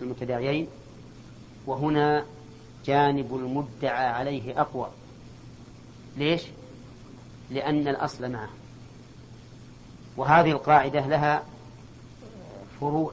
[0.00, 0.68] المتداعيين
[1.66, 2.24] وهنا
[2.84, 4.88] جانب المدعى عليه أقوى.
[6.16, 6.42] ليش؟
[7.50, 8.50] لأن الأصل معه.
[10.16, 11.42] وهذه القاعدة لها
[12.80, 13.12] فروع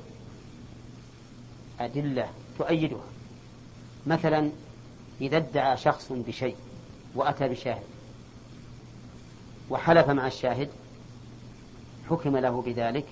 [1.79, 3.05] أدلة تؤيدها.
[4.07, 4.51] مثلا
[5.21, 6.55] إذا ادعى شخص بشيء
[7.15, 7.94] وأتى بشاهد
[9.69, 10.69] وحلف مع الشاهد
[12.09, 13.05] حكم له بذلك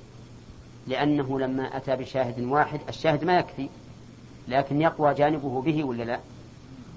[0.87, 3.69] لأنه لما أتى بشاهد واحد الشاهد ما يكفي
[4.47, 6.19] لكن يقوى جانبه به ولا لا؟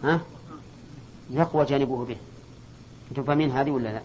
[0.04, 0.20] ها؟
[1.30, 2.16] يقوى جانبه به.
[3.11, 4.02] أنتم فاهمين هذه ولا لا؟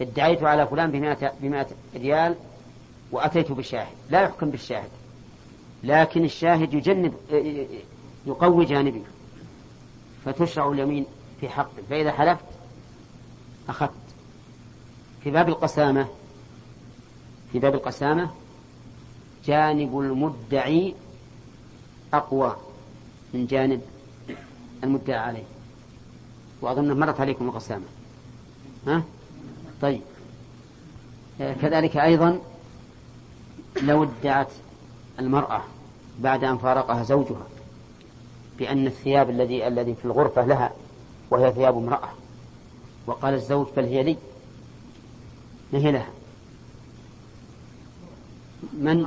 [0.00, 2.36] ادعيت على فلان بمائة, بمائة ريال
[3.12, 4.88] وأتيت بشاهد لا يحكم بالشاهد.
[5.84, 7.14] لكن الشاهد يجنب
[8.26, 9.02] يقوي جانبه.
[10.24, 11.06] فتشرع اليمين
[11.40, 11.82] في حقه.
[11.90, 12.44] فإذا حلفت
[13.68, 14.01] أخذت.
[15.24, 16.06] في باب القسامة
[17.52, 18.30] في باب القسامة
[19.44, 20.94] جانب المدعي
[22.14, 22.56] أقوى
[23.34, 23.80] من جانب
[24.84, 25.44] المدعى عليه.
[26.60, 27.84] وأظن مرت عليكم القسامة.
[28.86, 29.02] ها؟
[29.82, 30.00] طيب.
[31.38, 32.38] كذلك أيضا
[33.82, 34.52] لو ادعت
[35.18, 35.62] المرأة
[36.20, 37.46] بعد أن فارقها زوجها
[38.58, 40.72] بأن الثياب الذي الذي في الغرفة لها
[41.30, 42.08] وهي ثياب امرأة
[43.06, 44.16] وقال الزوج بل هي لي
[45.72, 46.08] ما هي لها.
[48.72, 49.06] من؟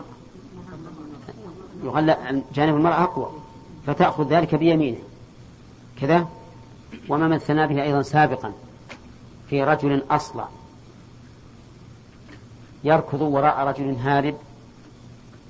[1.84, 3.32] يغلى جانب المرأة أقوى
[3.88, 5.00] فتأخذ ذلك بيمينه.
[6.02, 6.28] كذا؟
[7.10, 8.54] وما مثلنا به أيضا سابقا
[9.50, 10.48] في رجل أصلع
[12.84, 14.36] يركض وراء رجل هارب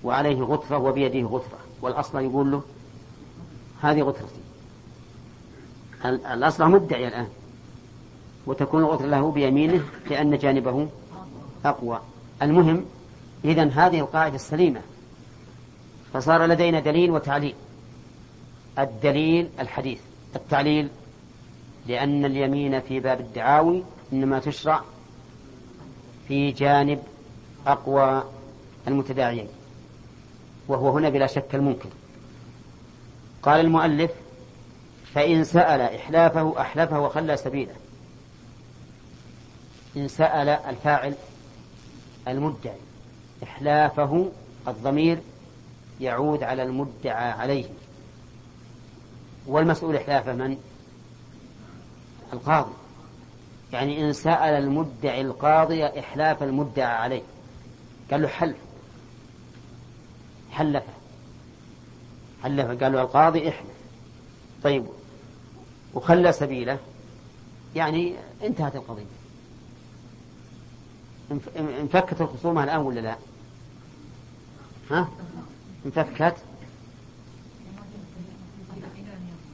[0.04, 2.62] وعليه غطرة وبيده غطرة والأصلع يقول له
[3.82, 4.40] هذه غطرتي
[6.06, 7.28] الأصلع مدعي الآن
[8.48, 10.88] وتكون الغطرة له بيمينه لأن جانبه
[11.66, 12.00] أقوى
[12.42, 12.86] المهم
[13.46, 14.82] إذا هذه القاعدة السليمة.
[16.14, 17.56] فصار لدينا دليل وتعليل.
[18.80, 20.00] الدليل الحديث.
[20.36, 20.90] التعليل
[21.88, 24.82] لأن اليمين في باب الدعاوي إنما تشرع
[26.28, 27.00] في جانب
[27.68, 28.24] أقوى
[28.88, 29.48] المتداعيين.
[30.68, 31.90] وهو هنا بلا شك الممكن.
[33.44, 34.12] قال المؤلف
[35.14, 37.76] فإن سأل إحلافه أحلفه وخلى سبيله.
[39.98, 41.16] إن سأل الفاعل
[42.28, 42.78] المدعي.
[43.44, 44.32] إحلافه
[44.68, 45.20] الضمير
[46.02, 47.66] يعود على المدعى عليه.
[49.48, 50.58] والمسؤول إحلافه من؟
[52.34, 52.74] القاضي.
[53.74, 57.22] يعني إن سأل المدعي القاضي إحلاف المدعى عليه.
[58.12, 58.58] قال له حلف.
[60.52, 60.94] حلفه
[62.44, 63.76] حلفه قال له القاضي إحلف.
[64.64, 64.86] طيب.
[65.94, 66.80] وخلى سبيله.
[67.76, 69.25] يعني انتهت القضية.
[71.82, 73.16] انفكت الخصومة الآن ولا لا؟
[74.92, 75.10] ها؟
[75.86, 76.36] انفكت؟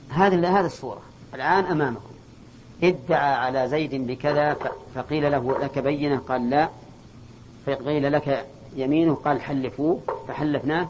[0.10, 1.02] هذه هذه الصورة
[1.34, 2.12] الآن أمامكم.
[2.84, 4.58] ادعى على زيد بكذا
[4.96, 6.70] فقيل له لك بينة؟ قال لا.
[7.66, 10.02] فقيل لك يمينه؟ قال حلفوه.
[10.28, 10.90] فحلفناه.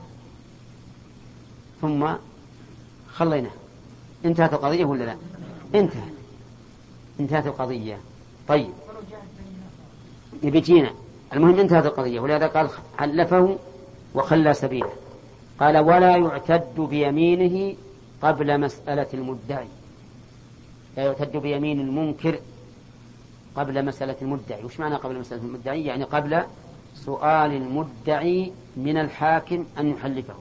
[1.81, 2.13] ثم
[3.13, 3.51] خليناه.
[4.25, 5.15] انتهت القضية ولا لا؟
[5.79, 6.13] انتهت.
[7.19, 7.97] انتهت القضية.
[8.47, 8.73] طيب.
[10.43, 10.91] بيجينا
[11.33, 13.57] المهم انتهت القضية ولهذا قال حلفه
[14.15, 14.91] وخلى سبيله.
[15.59, 17.75] قال ولا يعتد بيمينه
[18.21, 19.67] قبل مسألة المدعي.
[20.97, 22.39] لا يعتد بيمين المنكر
[23.55, 24.63] قبل مسألة المدعي.
[24.65, 26.43] وش معنى قبل مسألة المدعي؟ يعني قبل
[26.95, 30.33] سؤال المدعي من الحاكم أن يحلفه.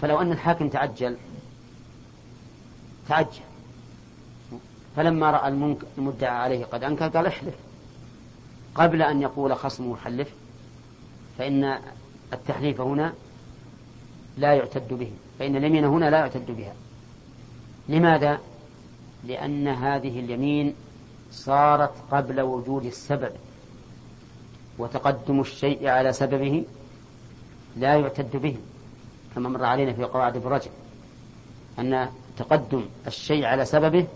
[0.00, 1.16] فلو أن الحاكم تعجل
[3.08, 3.44] تعجل.
[4.96, 5.48] فلما رأى
[5.98, 7.54] المدعى عليه قد أنكر قال احلف.
[8.74, 10.34] قبل أن يقول خصمه حلف
[11.38, 11.78] فإن
[12.32, 13.12] التحليف هنا
[14.38, 16.74] لا يعتد به فإن اليمين هنا لا يعتد بها
[17.88, 18.40] لماذا؟
[19.24, 20.74] لأن هذه اليمين
[21.30, 23.32] صارت قبل وجود السبب
[24.78, 26.64] وتقدم الشيء على سببه
[27.76, 28.56] لا يعتد به
[29.34, 30.70] كما مر علينا في قواعد الرجع
[31.78, 34.06] أن تقدم الشيء على سببه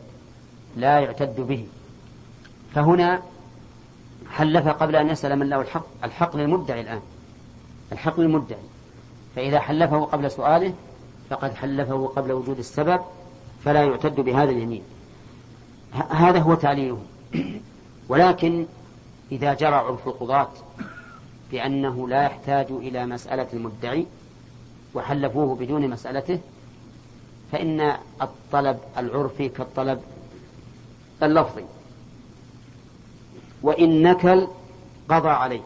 [0.77, 1.67] لا يعتد به
[2.75, 3.23] فهنا
[4.31, 5.87] حلف قبل أن يسأل من له الحق.
[6.05, 7.01] الحق للمدعي الآن.
[7.93, 8.59] الحق للمدعي.
[9.37, 10.74] فإذا حلفه قبل سؤاله
[11.31, 13.01] فقد حلفه قبل وجود السبب
[13.64, 14.83] فلا يعتد بهذا اليمين.
[16.11, 17.03] هذا هو تعليله.
[18.09, 18.66] ولكن
[19.33, 20.49] إذا جرى عرف القضاة
[21.51, 24.07] بأنه لا يحتاج إلى مسألة المدعي
[24.95, 26.41] وحلفوه بدون مسألته
[27.53, 30.01] فإن الطلب العرفي كالطلب
[31.22, 31.64] اللفظي.
[33.63, 34.49] وإن نكل
[35.09, 35.61] قضى عليه.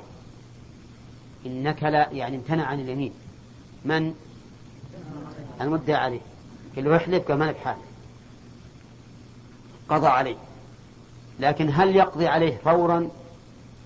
[1.47, 3.13] إن نكل يعني امتنع عن اليمين.
[3.85, 4.15] من؟
[5.61, 6.21] المدعي عليه.
[6.77, 7.83] كل يحلف كما بحاله
[9.89, 10.37] قضى عليه.
[11.41, 13.09] لكن هل يقضي عليه فورا؟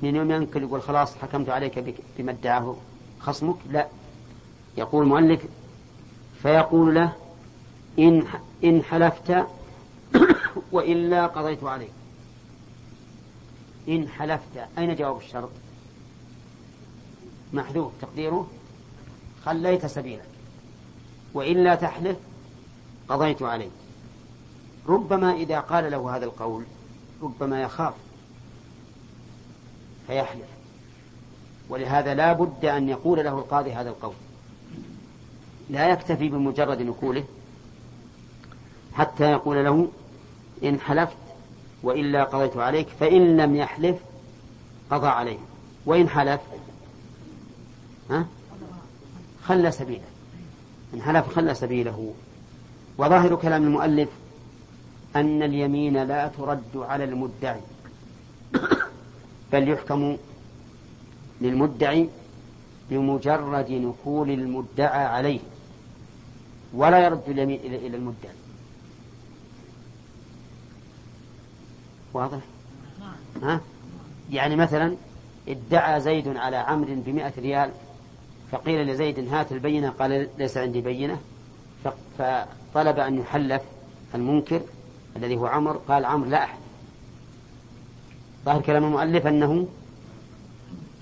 [0.02, 2.76] من يوم ينكل يقول خلاص حكمت عليك بما ادعاه
[3.20, 3.86] خصمك؟ لا.
[4.76, 5.46] يقول المؤلف
[6.42, 7.12] فيقول له
[7.98, 8.24] إن
[8.64, 9.46] إن حلفت
[10.72, 11.90] وإلا قضيت عليك.
[13.88, 14.68] إن حلفت.
[14.78, 15.50] أين جواب الشرط؟
[17.52, 18.50] محذوف تقديره.
[19.44, 20.28] خليت سبيلك.
[21.34, 22.16] وإلا تحلف
[23.08, 23.70] قضيت عليك.
[24.88, 26.64] ربما إذا قال له هذا القول
[27.22, 27.94] ربما يخاف
[30.06, 30.48] فيحلف.
[31.68, 34.14] ولهذا لا بد أن يقول له القاضي هذا القول.
[35.70, 37.24] لا يكتفي بمجرد نقوله
[38.94, 39.88] حتى يقول له
[40.64, 41.16] إن حلفت
[41.82, 43.96] وإلا قضيت عليك فإن لم يحلف
[44.90, 45.38] قضى عليه
[45.86, 46.40] وإن حلف
[48.10, 48.26] ها؟
[49.44, 50.04] خلى سبيله.
[50.94, 52.14] إن حلف خلى سبيله.
[52.98, 54.08] وظاهر كلام المؤلف
[55.16, 57.60] أن اليمين لا ترد على المدعي
[59.52, 60.16] بل يحكم
[61.40, 62.08] للمدعي
[62.90, 65.40] بمجرد نقول المدعى عليه
[66.74, 68.34] ولا يرد اليمين إلى المدعي.
[72.12, 72.38] واضح؟
[73.42, 73.60] ها؟
[74.30, 74.96] يعني مثلا
[75.48, 77.70] ادعى زيد على عمرو بمئة ريال
[78.52, 81.20] فقيل لزيد هات البينة قال ليس عندي بينة.
[82.18, 83.62] فطلب أن يحلف
[84.14, 84.60] المنكر
[85.16, 86.58] الذي هو عمر قال عمرو لا أحد
[88.44, 89.68] ظاهر كلام المؤلف أنه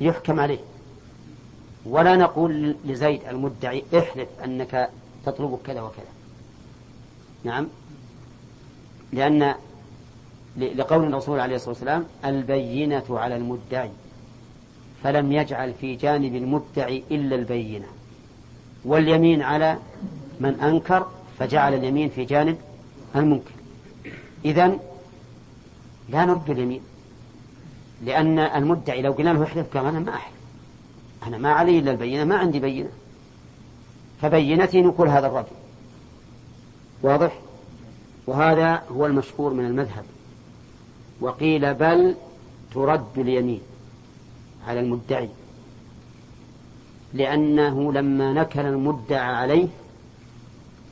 [0.00, 0.58] يحكم عليه.
[1.86, 4.90] ولا نقول لزيد المدعي احلف أنك
[5.26, 6.12] تطلب كذا وكذا.
[7.44, 7.68] نعم؟
[9.12, 9.54] لأن
[10.56, 13.90] لقول الرسول عليه الصلاة والسلام البينة على المدعي
[15.02, 17.86] فلم يجعل في جانب المدعي إلا البينة.
[18.84, 19.78] واليمين على
[20.40, 21.06] من أنكر
[21.38, 22.56] فجعل اليمين في جانب
[23.16, 23.50] المنكر.
[24.44, 24.78] إذن
[26.08, 26.80] لا نرد اليمين
[28.04, 30.34] لأن المدعي لو قلنا له احلف قال أنا ما أحلف
[31.26, 32.90] أنا ما علي إلا البينة ما عندي بينة.
[34.22, 35.56] فبينتي نقول هذا الرجل.
[37.02, 37.38] واضح؟
[38.26, 40.04] وهذا هو المشهور من المذهب.
[41.20, 42.14] وقيل بل
[42.74, 43.60] ترد اليمين
[44.66, 45.28] على المدعي
[47.14, 49.68] لأنه لما نكل المدعى عليه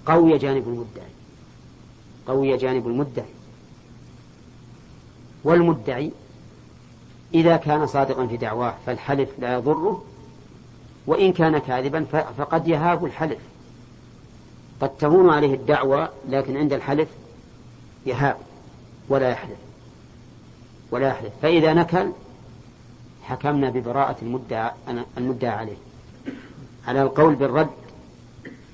[0.06, 1.12] قوي جانب المدعي
[2.26, 3.26] قوي جانب المدعي.
[5.44, 6.10] والمدعي
[7.34, 10.04] إذا كان صادقا في دعواه فالحلف لا يضره
[11.06, 12.04] وإن كان كاذبا
[12.38, 13.38] فقد يهاب الحلف.
[14.80, 17.08] قد تهون عليه الدعوة لكن عند الحلف
[18.06, 18.36] يهاب
[19.08, 19.58] ولا يحلف.
[20.92, 22.12] ولا يحلف فإذا نكل
[23.22, 24.70] حكمنا ببراءة المدعى
[25.18, 25.76] المدعى عليه.
[26.86, 27.70] على القول بالرد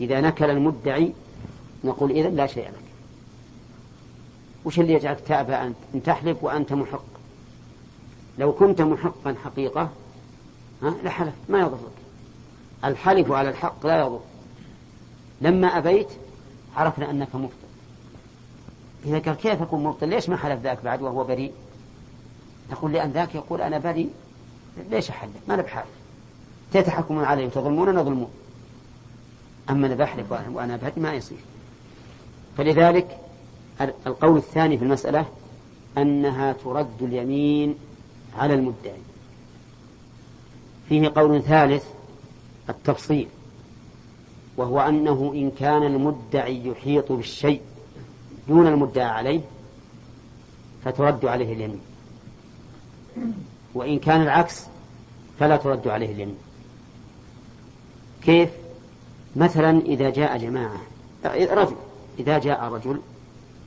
[0.00, 1.12] إذا نكل المدعي
[1.84, 2.74] نقول إذا لا شيء لك.
[4.64, 7.04] وش اللي يجعلك تأبى أن تحلف وأنت محق.
[8.38, 9.90] لو كنت محقا حقيقة
[10.82, 11.92] ها لحلف ما يضرك.
[12.84, 14.20] الحلف على الحق لا يضر.
[15.40, 16.08] لما أبيت
[16.76, 17.54] عرفنا أنك مبطل.
[19.04, 21.52] إذا قال كيف أكون مبطل؟ ليش ما حلف ذاك بعد وهو بريء؟
[22.72, 24.10] نقول لأن ذاك يقول أنا بريء
[24.90, 25.88] ليش أحلف؟ ما أنا بحالف
[26.72, 28.26] تتحكمون علي وتظلمون أنا
[29.70, 31.38] أما أنا بحلف وأنا بريء ما يصير.
[32.56, 33.18] فلذلك
[34.06, 35.26] القول الثاني في المسألة
[35.98, 37.74] أنها ترد اليمين
[38.38, 39.00] على المدعي.
[40.88, 41.84] فيه قول ثالث
[42.68, 43.28] التفصيل
[44.56, 47.60] وهو أنه إن كان المدعي يحيط بالشيء
[48.48, 49.40] دون المدعى عليه
[50.84, 51.87] فترد عليه اليمين.
[53.74, 54.66] وإن كان العكس
[55.38, 56.36] فلا ترد عليه اليمين.
[58.22, 58.50] كيف؟
[59.36, 60.80] مثلا إذا جاء جماعة
[61.24, 61.76] رجل
[62.18, 63.00] إذا جاء رجل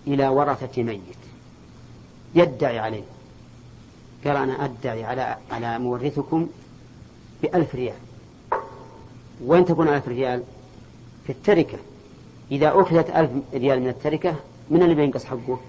[0.08, 1.02] إلى ورثة ميت
[2.36, 3.04] يدعي عليه
[4.26, 6.48] قال أنا أدعي على على مورثكم
[7.42, 7.96] بألف ريال.
[9.46, 10.44] وين تكون ألف ريال؟
[11.26, 11.78] في التركة.
[12.52, 14.36] إذا أخذت ألف ريال من التركة
[14.70, 15.60] من اللي بينقص حقه؟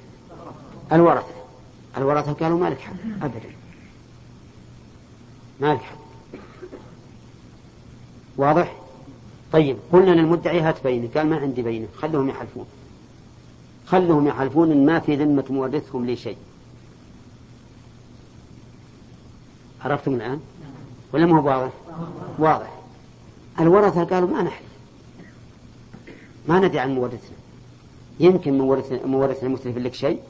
[0.93, 1.35] الورثة.
[1.97, 3.52] الورثة قالوا ما لك حق أبدا.
[5.63, 5.97] ما لك حق
[8.37, 8.77] واضح؟
[9.53, 12.67] طيب قلنا للمدعي هات بينه قال ما عندي بينه خلهم يحلفون.
[13.87, 16.37] خلهم يحلفون إن ما في ذمة مورثهم لي شيء.
[19.85, 20.41] عرفتم الآن؟
[21.13, 21.73] ولا ما هو واضح؟
[22.39, 22.81] واضح.
[23.61, 24.73] الورثة قالوا ما نحلف.
[26.49, 27.37] ما ندري عن مورثنا.
[28.21, 28.59] يمكن
[29.05, 30.21] مورثنا مستلف لك شيء؟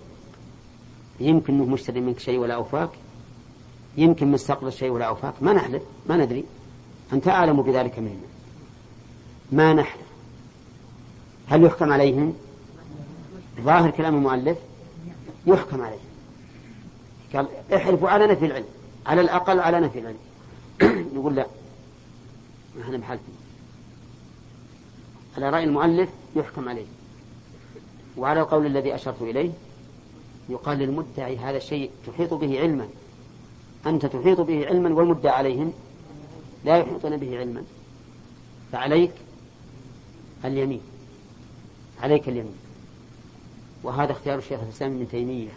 [1.21, 2.91] يمكن إنه مشتري منك شيء ولا أوفاك؟
[3.97, 6.45] يمكن مستقبل شيء ولا اوفاك ما نحلف ما ندري.
[7.13, 8.33] أنت أعلم بذلك منا
[9.53, 10.07] ما نحلف
[11.49, 12.35] هل يحكم عليهم؟
[13.61, 14.59] ظاهر كلام المؤلف
[15.47, 16.01] يحكم عليهم.
[17.35, 18.65] قال احلفوا على نفي العلم.
[19.07, 20.19] على الأقل على نفي العلم.
[21.17, 21.47] يقول لا.
[22.77, 23.35] ما إحنا محلفين
[25.37, 26.87] على رأي المؤلف يحكم عليه.
[28.17, 29.51] وعلى القول الذي أشرت إليه
[30.49, 32.89] يقال للمدعي هذا الشيء تحيط به علما
[33.87, 35.73] أنت تحيط به علما والمدعى عليهم
[36.65, 37.63] لا يحيطون به علما.
[38.73, 39.11] فعليك
[40.45, 40.81] اليمين
[42.03, 42.55] عليك اليمين.
[43.83, 45.51] وهذا اختيار الشيخ الإسلام ابن تيمية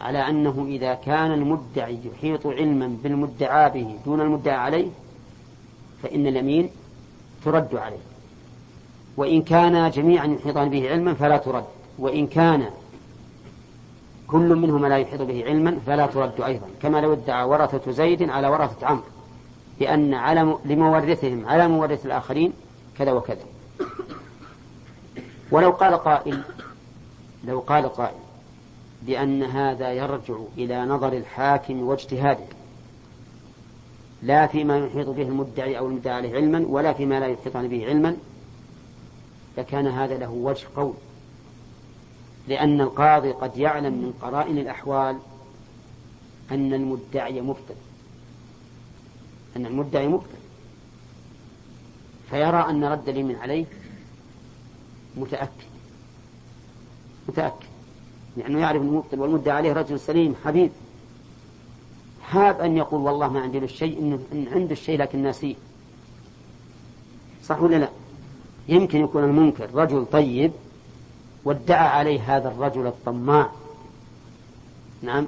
[0.00, 4.88] على أنه إذا كان المدعي يحيط علما بالمدعى به دون المدعى عليه
[6.02, 6.70] فإن اليمين
[7.44, 7.98] ترد عليه.
[9.16, 11.64] وإن كان جميعا يحيطان به علما فلا ترد.
[11.98, 12.70] وإن كان
[14.28, 16.66] كل منهما لا يحيط به علما فلا ترد أيضا.
[16.82, 19.02] كما لو ادعى ورثة زيد على ورثة عمرو
[19.80, 22.52] بأن على لمورثهم على مورث الآخرين
[22.98, 23.44] كذا وكذا.
[25.50, 26.42] ولو قال قائل
[27.44, 28.16] لو قال قائل
[29.02, 32.44] بأن هذا يرجع إلى نظر الحاكم واجتهاده
[34.22, 38.16] لا فيما يحيط به المدعي أو المدعى عليه علما ولا فيما لا يحيطان به علما
[39.58, 40.94] لكان هذا له وجه قول.
[42.48, 45.18] لأن القاضي قد يعلم من قرائن الأحوال
[46.50, 47.74] أن المدعي مبطل
[49.56, 50.38] أن المدعي مبطل
[52.30, 53.64] فيرى أن رد اليمين عليه
[55.16, 55.68] متأكد.
[57.28, 57.66] متأكد.
[58.36, 60.70] لأنه يعرف المبطل والمدعي عليه رجل سليم حبيب.
[62.30, 63.68] هاب أن يقول والله ما عندي له
[64.32, 65.54] إن عنده الشيء لكن ناسيه.
[67.44, 67.88] صح ولا لا؟
[68.68, 70.52] يمكن يكون المنكر رجل طيب
[71.48, 73.50] وادعى عليه هذا الرجل الطماع.
[75.02, 75.26] نعم.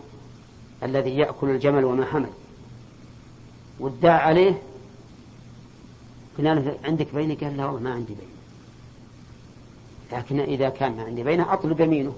[0.82, 2.30] الذي يأكل الجمل وما حمل.
[3.80, 4.62] وادعى عليه
[6.38, 8.30] قلنا له عندك بينة قال لا والله ما عندي بينة.
[10.12, 12.14] لكن إذا كان ما عندي بينة أطلب يمينه.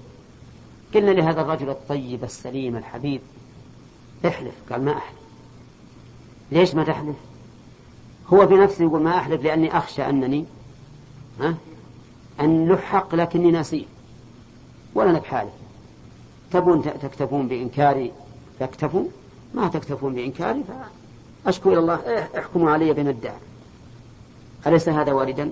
[0.95, 3.21] قلنا لهذا الرجل الطيب السليم الحبيب
[4.25, 4.55] احلف.
[4.71, 5.19] قال ما أحلف.
[6.51, 7.15] ليش ما تحلف؟
[8.33, 10.45] هو بنفسه يقول ما أحلف لأني أخشى أنني
[11.39, 11.55] ها
[12.39, 13.92] أن له حق لكني ناسيه
[14.95, 15.51] ولا أنا بحالف
[16.51, 18.11] تبون تكتفون بإنكاري
[18.59, 19.05] فاكتفوا
[19.53, 20.63] ما تكتفون بإنكاري
[21.45, 21.99] فأشكو إلى الله.
[22.07, 23.35] إيه، احكموا علي بما ادعى.
[24.67, 25.49] أليس هذا واردا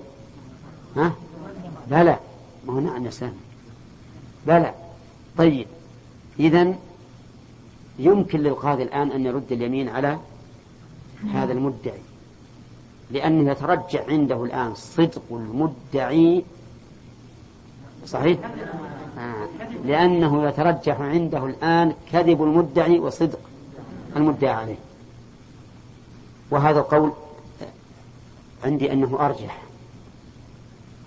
[0.96, 1.12] ها؟
[1.90, 2.18] بلى.
[2.66, 3.32] ما هو نعم يا
[4.46, 4.74] بلى.
[5.38, 5.66] طيب.
[6.40, 6.74] إذا
[7.98, 10.18] يمكن للقاضي الآن أن يرد اليمين على
[11.32, 12.00] هذا المدعي
[13.10, 16.44] لأنه يترجع عنده الآن صدق المدعي.
[18.06, 18.38] صحيح؟
[19.84, 23.38] لأنه يترجح عنده الآن كذب المدعي وصدق
[24.16, 24.78] المدعي عليه.
[26.50, 27.12] وهذا القول
[28.64, 29.62] عندي أنه أرجح.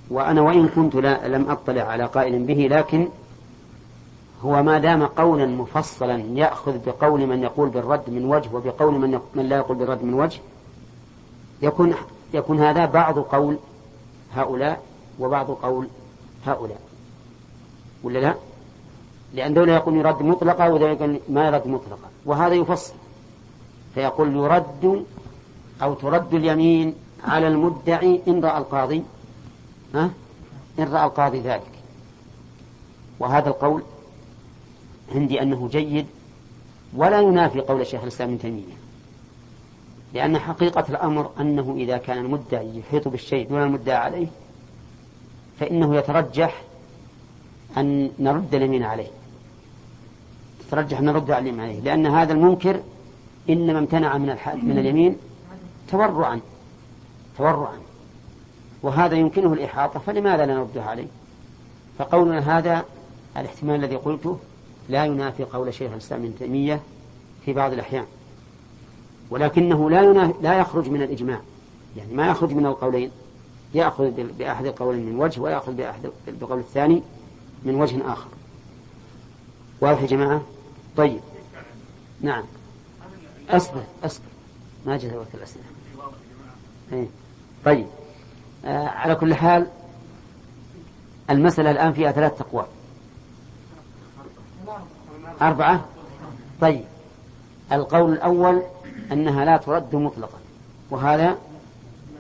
[0.10, 3.08] وأنا وإن كنت لا لم أطلع على قائل به لكن
[4.44, 9.50] هو ما دام قولا مفصلا يأخذ بقول من يقول بالرد من وجه وبقول من, من
[9.50, 10.40] لا يقول بالرد من وجه
[11.62, 11.94] يكون
[12.34, 13.58] يكون هذا بعض قول
[14.34, 14.82] هؤلاء
[15.20, 15.88] وبعض قول
[16.46, 16.80] هؤلاء.
[18.06, 18.36] ولا لا؟
[19.34, 22.10] لأن دولة يقول يرد مطلقة ودولة يقول ما يرد مطلقة.
[22.26, 22.94] وهذا يفصل.
[23.96, 25.06] فيقول يرد
[25.82, 29.04] أو ترد اليمين على المدعي إن رأى القاضي.
[29.96, 30.10] ها؟
[30.80, 31.72] إن رأى القاضي ذلك.
[33.20, 33.84] وهذا القول
[35.16, 36.06] عندي أنه جيد.
[36.96, 38.76] ولا ينافي قول الشيخ الإسلام ابن تيمية.
[40.14, 44.28] لأن حقيقة الأمر أنه إذا كان المدعي يحيط بالشيء دون المدعى عليه
[45.60, 46.62] فإنه يترجح
[47.78, 49.08] أن نرد اليمين عليه.
[50.68, 51.80] يترجح أن نرد اليمين عليه.
[51.80, 52.80] لأن هذا المنكر
[53.50, 55.16] إنما امتنع من من اليمين
[55.92, 56.40] تورعا.
[57.38, 57.78] تورعا.
[58.84, 61.08] وهذا يمكنه الإحاطة فلماذا لا نرده عليه؟
[61.98, 62.86] فقولنا هذا
[63.38, 64.38] الاحتمال الذي قلته
[64.90, 66.80] لا ينافي قول شيخ الإسلام ابن تيمية
[67.46, 68.06] في بعض الأحيان.
[69.30, 71.40] ولكنه لا لا يخرج من الإجماع.
[71.98, 73.12] يعني ما يخرج من القولين.
[73.74, 77.02] يأخذ بأحد القولين من وجه ويأخذ بأحد بقول الثاني.
[77.66, 78.28] من وجه آخر.
[79.82, 80.42] واضح يا جماعة؟
[80.98, 81.20] طيب.
[82.22, 82.44] نعم.
[83.50, 84.26] أصبر أصبر.
[84.86, 85.64] ما جاء وقت الأسئلة
[86.94, 87.08] إيه.
[87.66, 87.88] طيب.
[88.66, 89.68] آه على كل حال
[91.30, 92.66] المسألة الآن فيها ثلاث أقوال.
[95.42, 95.86] أربعة؟
[96.62, 96.86] طيب.
[97.72, 98.62] القول الأول
[99.12, 100.38] أنها لا ترد مطلقا
[100.90, 101.38] وهذا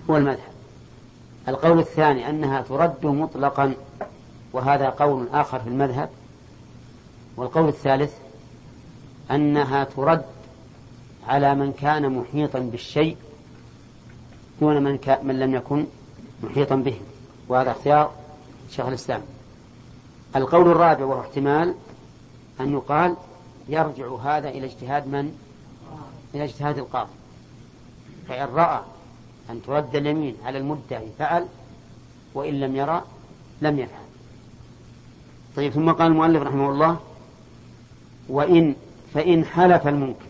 [0.09, 0.55] هو المذهب.
[1.47, 3.73] القول الثاني أنها ترد مطلقا.
[4.55, 6.09] وهذا قول آخر في المذهب.
[7.37, 8.13] والقول الثالث
[9.31, 10.25] أنها ترد
[11.27, 13.17] على من كان محيطا بالشيء
[14.61, 15.85] دون من, من لم يكن
[16.43, 16.99] محيطا به.
[17.47, 18.11] وهذا اختيار
[18.69, 19.21] شيخ الإسلام.
[20.35, 21.75] القول الرابع وهو احتمال
[22.59, 23.15] أن يقال
[23.69, 25.37] يرجع هذا إلى اجتهاد من؟
[26.35, 27.11] إلى اجتهاد القاضي.
[28.27, 28.81] فإن رأى
[29.49, 31.47] أن ترد اليمين على المدعي فعل
[32.33, 33.01] وإن لم يرى
[33.61, 34.04] لم يفعل.
[35.55, 36.99] طيب ثم قال المؤلف رحمه الله
[38.29, 38.75] وإن
[39.13, 40.25] فإن حلف المنكر.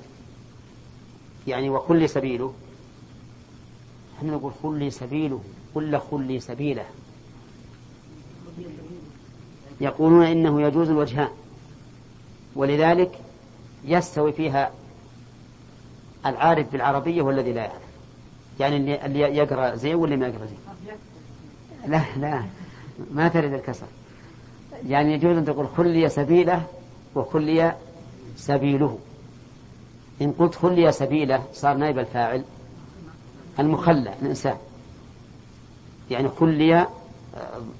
[1.47, 2.53] يعني وخلي سبيله.
[4.17, 5.41] إحنا نقول خلي سبيله
[5.75, 6.85] قل خلي سبيله.
[9.81, 11.29] يقولون إنه يجوز الوجهان
[12.55, 13.19] ولذلك
[13.85, 14.71] يستوي فيها
[16.25, 17.81] العارف بالعربية والذي لا يعرف.
[18.59, 20.57] يعني اللي يقرأ زين واللي ما يقرأ زين؟
[21.87, 22.43] لا لا
[23.11, 23.87] ما ترد الكسر.
[24.87, 26.63] يعني يجوز أن تقول خلي سبيله
[27.15, 27.75] وخلي
[28.35, 28.99] سبيله.
[30.21, 32.43] إن قلت خلي سبيله صار نائب الفاعل
[33.59, 34.57] المخلى الإنسان.
[36.11, 36.87] يعني خلي آه،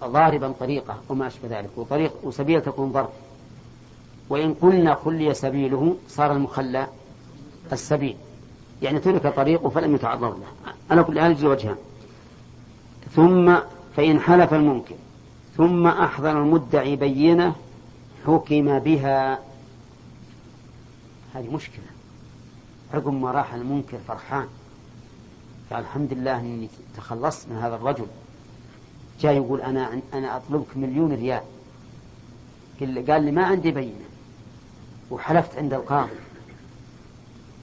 [0.04, 3.10] ضاربا طريقة وما أشبه ذلك وطريق وسبيل تكون ضرب.
[4.30, 6.88] وإن قلنا خلي سبيله صار المخلى
[7.72, 8.18] السبيل.
[8.82, 10.74] يعني ترك طريقه فلم يتعرض له.
[10.92, 11.76] على كل حال وجهان
[13.16, 13.56] ثم
[13.96, 14.96] فإن حلف المنكر.
[15.58, 17.56] ثم أحضر المدعي بينة
[18.26, 19.40] حكم بها.
[21.36, 21.86] هذه مشكلة.
[22.94, 24.48] عقب ما راح المنكر فرحان.
[25.72, 28.06] قال الحمد لله إني تخلصت من هذا الرجل.
[29.20, 31.44] جاي يقول أنا أنا أطلبك مليون ريال.
[32.80, 34.06] قال لي ما عندي بينة.
[35.12, 36.12] وحلفت عند القاضي.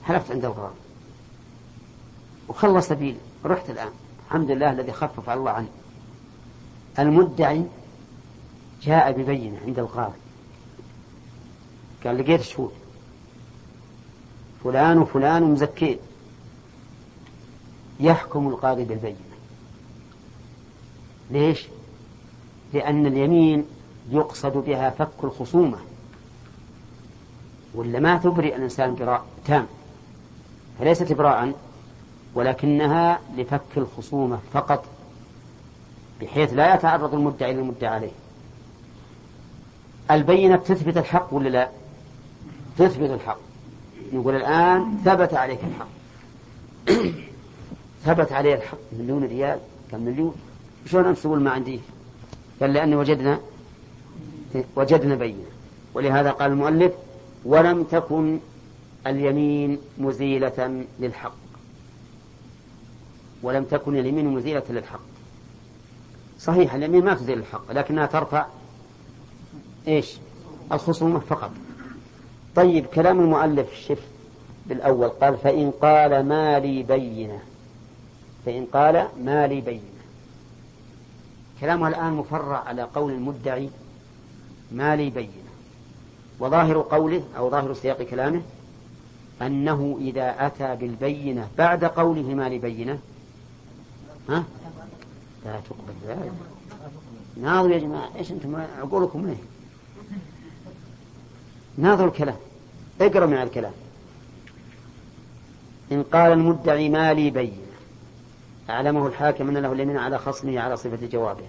[0.04, 0.74] حلفت عند القاضي.
[2.48, 3.90] وخلص سبيلي رحت الآن.
[4.26, 5.66] الحمد لله الذي خفف الله عني
[6.98, 7.64] المدعي
[8.82, 10.18] جاء ببينة عند القاضي.
[12.04, 12.72] قال لقيت شهود
[14.64, 15.98] فلان وفلان مزكين
[18.00, 19.16] يحكم القاضي بالبينة.
[21.30, 21.66] ليش؟
[22.72, 23.64] لأن اليمين
[24.10, 25.78] يقصد بها فك الخصومة.
[27.74, 29.66] ولا ما تبرئ الإنسان براء تام.
[30.78, 31.52] فليست إبراء
[32.34, 34.84] ولكنها لفك الخصومة فقط
[36.20, 38.21] بحيث لا يتعرض المدعي للمدعى عليه.
[40.10, 41.68] البينة تثبت الحق ولا لا؟
[42.78, 43.38] تثبت الحق.
[44.12, 45.88] نقول الآن ثبت عليك الحق.
[48.06, 48.78] ثبت عليه الحق.
[48.98, 49.58] مليون ريال؟
[49.90, 50.34] كم مليون؟
[50.86, 51.80] شلون تقول ما عندي؟
[52.60, 53.40] قال لأني وجدنا
[54.76, 55.44] وجدنا بينة.
[55.94, 56.92] ولهذا قال المؤلف
[57.44, 58.38] ولم تكن
[59.06, 61.34] اليمين مزيلة للحق.
[63.42, 65.00] ولم تكن اليمين مزيلة للحق.
[66.42, 68.46] صحيح اليمين ما تزيل الحق لكنها ترفع
[69.88, 70.16] إيش؟
[70.72, 71.50] الخصومة فقط.
[72.56, 74.06] طيب كلام المؤلف شف
[74.66, 75.08] بالأول.
[75.08, 77.40] قال فإن قال ما لي بينة.
[78.46, 79.82] فإن قال ما لي بينة.
[81.60, 83.70] كلامه الآن مفرع على قول المدعي
[84.72, 85.52] ما لي بينة.
[86.40, 88.42] وظاهر قوله أو ظاهر سياق كلامه
[89.42, 92.98] أنه إذا أتى بالبينة بعد قوله ما لي بينة
[94.28, 94.44] ها؟
[95.44, 96.32] لا تقبل ذلك.
[97.36, 99.51] ناظروا يا جماعة إيش أنتم عقولكم ليه
[101.78, 102.36] ناظروا الكلام.
[103.00, 103.72] اقرأ من الكلام.
[105.92, 107.52] إن قال المدعي ما لي بينة
[108.70, 111.44] أعلمه الحاكم أن له اليمين على خصمه على صفة جوابه.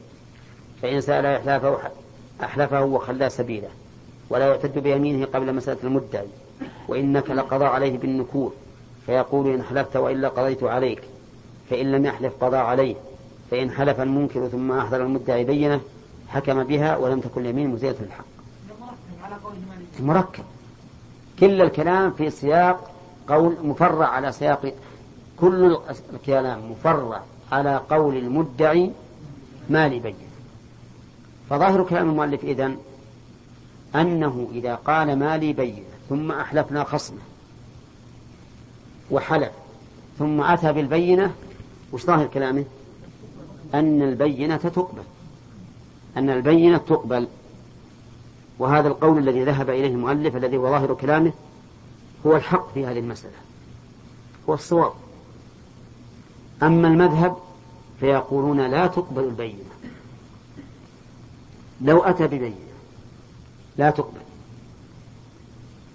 [0.82, 1.78] فإن سأل إحلافه
[2.44, 3.70] أحلفه وخلى سبيله.
[4.30, 6.28] ولا يعتد بيمينه قبل مسألة المدعي.
[6.88, 8.54] وإنك لقضى عليه بالنكور.
[9.06, 11.02] فيقول إن حلفت وإلا قضيت عليك.
[11.70, 12.96] فإن لم يحلف قضى عليه.
[13.52, 15.82] فإن حلف المنكر ثم أحضر المدعي بينه
[16.28, 18.33] حكم بها ولم تكن اليمين مزيلة الحق.
[20.02, 20.44] مركب
[21.40, 22.92] كل الكلام في سياق
[23.28, 24.74] قول مفرع على سياق
[25.40, 25.78] كل
[26.14, 27.22] الكلام مفرع
[27.52, 28.92] على قول المدعي
[29.70, 30.16] ما لبين
[31.50, 32.78] فظاهر كلام المؤلف إذن
[33.96, 37.22] أنه إذا قال ما لي بين ثم أحلفنا خصمه
[39.12, 39.52] وحلف
[40.20, 41.34] ثم أتى بالبينة
[41.94, 42.66] وش ظاهر كلامه؟
[43.74, 45.04] أن البينة تقبل.
[46.18, 47.28] أن البينة تقبل.
[48.60, 51.32] وهذا القول الذي ذهب إليه المؤلف الذي هو ظاهر كلامه
[52.26, 53.34] هو الحق في هذه المسألة.
[54.50, 54.94] هو الصواب.
[56.64, 57.38] أما المذهب
[58.00, 59.64] فيقولون لا تقبل البينة.
[61.82, 62.56] لو أتى ببينة
[63.78, 64.22] لا تقبل.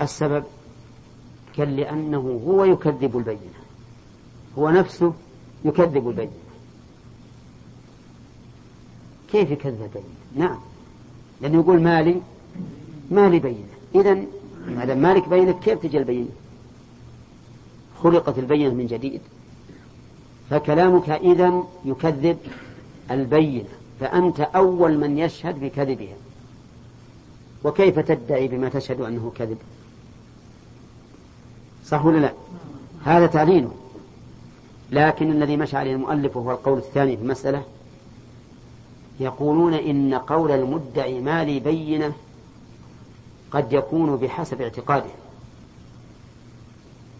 [0.01, 0.45] السبب
[1.57, 3.59] كان لأنه هو يكذب البينة.
[4.59, 5.13] هو نفسه
[5.65, 6.33] يكذب البينة.
[9.33, 10.05] كيف يكذب البينة؟
[10.37, 10.59] نعم.
[11.41, 12.21] لأنه يقول مالي
[13.11, 13.79] مالي بينة.
[13.95, 14.15] إذا
[14.67, 16.29] ما دام مالك بينة كيف تجي البينة؟
[18.03, 19.21] خلقت البينة من جديد.
[20.51, 22.39] فكلامك إذا يكذب
[23.11, 23.69] البينة
[24.01, 26.17] فأنت أول من يشهد بكذبها.
[27.65, 29.59] وكيف تدعي بما تشهد أنه كذب؟
[31.87, 32.33] صح ولا لا؟
[33.05, 33.73] هذا تعليله
[34.91, 37.63] لكن الذي مشى عليه المؤلف وهو القول الثاني في المسألة
[39.21, 42.13] يقولون إن قول المدعي ما لي بينة
[43.51, 45.11] قد يكون بحسب اعتقاده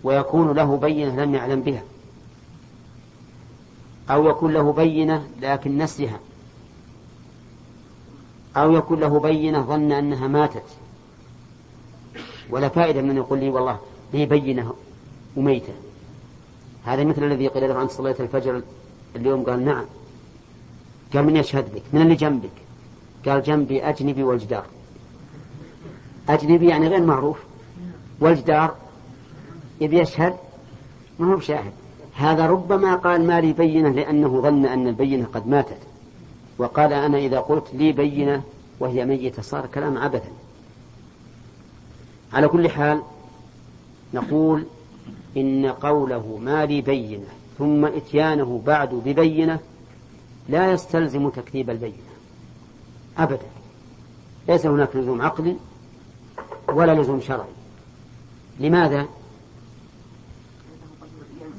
[0.05, 1.83] ويكون له بينة لم يعلم بها
[4.11, 6.21] أو يكون له بينة لكن نسيها
[8.57, 10.65] أو يكون له بينة ظن أنها ماتت.
[12.51, 13.79] ولا فائدة من يقول لي والله
[14.15, 14.75] لي بينة
[15.37, 15.73] وميتة.
[16.85, 18.63] هذا مثل الذي قيل له عن صلاة الفجر
[19.17, 19.85] اليوم؟ قال نعم.
[21.15, 22.51] قال من يشهد لك من اللي جنبك؟
[23.27, 24.67] قال جنبي أجنبي والجدار.
[26.29, 27.39] أجنبي يعني غير معروف.
[28.21, 28.75] والجدار
[29.81, 30.37] يبي يشهد
[31.19, 31.73] ما هو بشاهد.
[32.15, 35.79] هذا ربما قال ما لي بينة لأنه ظن أن البينة قد ماتت.
[36.59, 38.43] وقال أنا إذا قلت لي بينة
[38.81, 40.31] وهي ميتة صار كلام عبثا.
[42.33, 43.03] على كل حال
[44.15, 44.65] نقول
[45.37, 47.27] إن قوله ما لي بينة
[47.59, 49.59] ثم إتيانه بعد ببينة
[50.49, 51.95] لا يستلزم تكذيب البينة.
[53.19, 53.47] أبدا.
[54.49, 55.57] ليس هناك لزوم عقل
[56.69, 57.49] ولا لزوم شرعي.
[58.61, 59.07] لماذا؟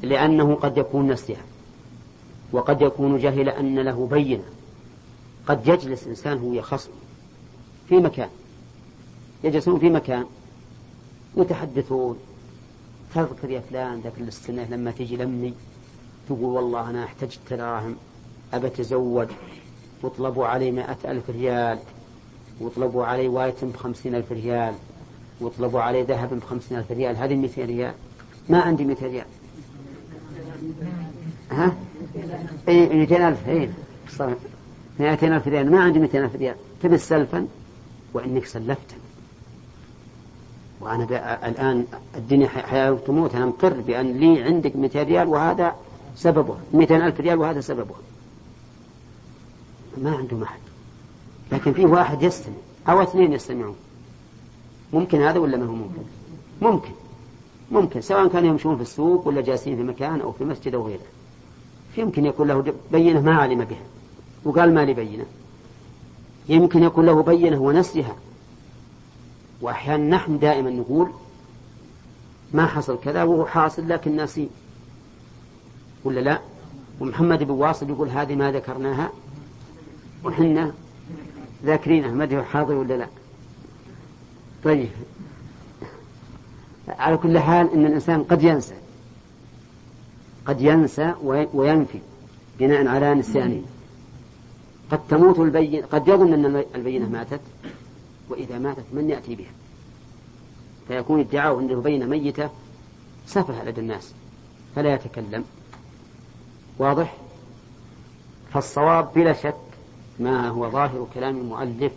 [0.01, 1.43] لأنه قد يكون نسيها.
[2.51, 4.43] وقد يكون جهل أن له بينة.
[5.47, 6.91] قد يجلس إنسان هو يخصم
[7.89, 8.29] في مكان.
[9.43, 10.25] يجلسون في مكان.
[11.37, 12.19] يتحدثون.
[13.15, 15.53] تذكر يا فلان ذاك السنة لما تجي لمي
[16.27, 17.95] تقول والله أنا احتجت دراهم
[18.53, 19.27] أبى أتزوج.
[20.03, 21.79] واطلبوا علي مائة ألف ريال.
[22.59, 24.75] واطلبوا علي وايتم بخمسين ألف ريال.
[25.41, 27.17] واطلبوا علي ذهب بخمسين ألف ريال.
[27.17, 27.93] هذه مئتين ريال.
[28.49, 29.25] ما عندي مئتين ريال.
[31.51, 31.75] ها؟
[32.67, 33.69] اي 200 ألف اي
[34.99, 35.71] 200 ألف ريال.
[35.71, 36.55] ما عندي 200 ألف ريال.
[36.81, 37.47] تبي سلفا
[38.13, 38.99] وإنك سلفتني
[40.81, 41.03] وأنا
[41.47, 41.85] الآن
[42.15, 45.75] الدنيا حياة وتموت أنا مقر بأن لي عندك 200 ريال وهذا
[46.15, 46.57] سببه.
[46.73, 47.95] 200 ألف ريال وهذا سببه.
[49.97, 50.59] ما عنده أحد
[51.51, 52.55] لكن فيه واحد يستمع
[52.89, 53.75] أو اثنين يستمعون.
[54.93, 56.01] ممكن هذا ولا ما هو ممكن؟
[56.61, 56.91] ممكن.
[57.71, 61.05] ممكن سواء كانوا يمشون في السوق ولا جالسين في مكان أو في مسجد أو غيره.
[61.97, 63.83] يمكن يكون له بينة ما علم بها.
[64.45, 65.25] وقال ما لي بينة.
[66.49, 68.15] يمكن يكون له بينة ونسيها.
[69.61, 71.09] وأحيانا نحن دائما نقول
[72.53, 74.49] ما حصل كذا وهو حاصل لكن ناسي.
[76.03, 76.39] ولا لا؟
[76.99, 79.11] ومحمد بن واصل يقول هذه ما ذكرناها
[80.25, 80.71] وحنا
[81.65, 83.07] ذاكرينها ما أدري حاضر ولا لا.
[84.63, 84.89] طيب.
[86.87, 88.75] على كل حال إن الإنسان قد ينسى.
[90.45, 91.13] قد ينسى
[91.53, 91.99] وينفي
[92.59, 93.61] بناء على نسيانه.
[94.91, 97.41] قد تموت البينة قد يظن أن البينة ماتت
[98.29, 99.51] وإذا ماتت من يأتي بها.
[100.87, 102.49] فيكون ادعاء عنده بينة ميتة
[103.27, 104.13] سفه لدى الناس.
[104.75, 105.45] فلا يتكلم.
[106.77, 107.17] واضح؟
[108.53, 109.55] فالصواب بلا شك
[110.19, 111.91] ما هو ظاهر كلام المؤلف.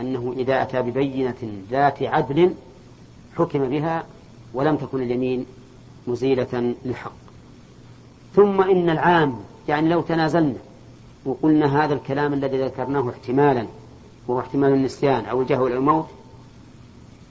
[0.00, 2.54] أنه إذا أتى ببينة ذات عدل
[3.36, 4.04] حكم بها
[4.54, 5.46] ولم تكن اليمين
[6.06, 7.12] مزيلة للحق.
[8.34, 9.36] ثم إن العام
[9.68, 10.58] يعني لو تنازلنا
[11.24, 13.66] وقلنا هذا الكلام الذي ذكرناه احتمالا
[14.28, 16.06] وهو احتمال النسيان أو الجهل أو الموت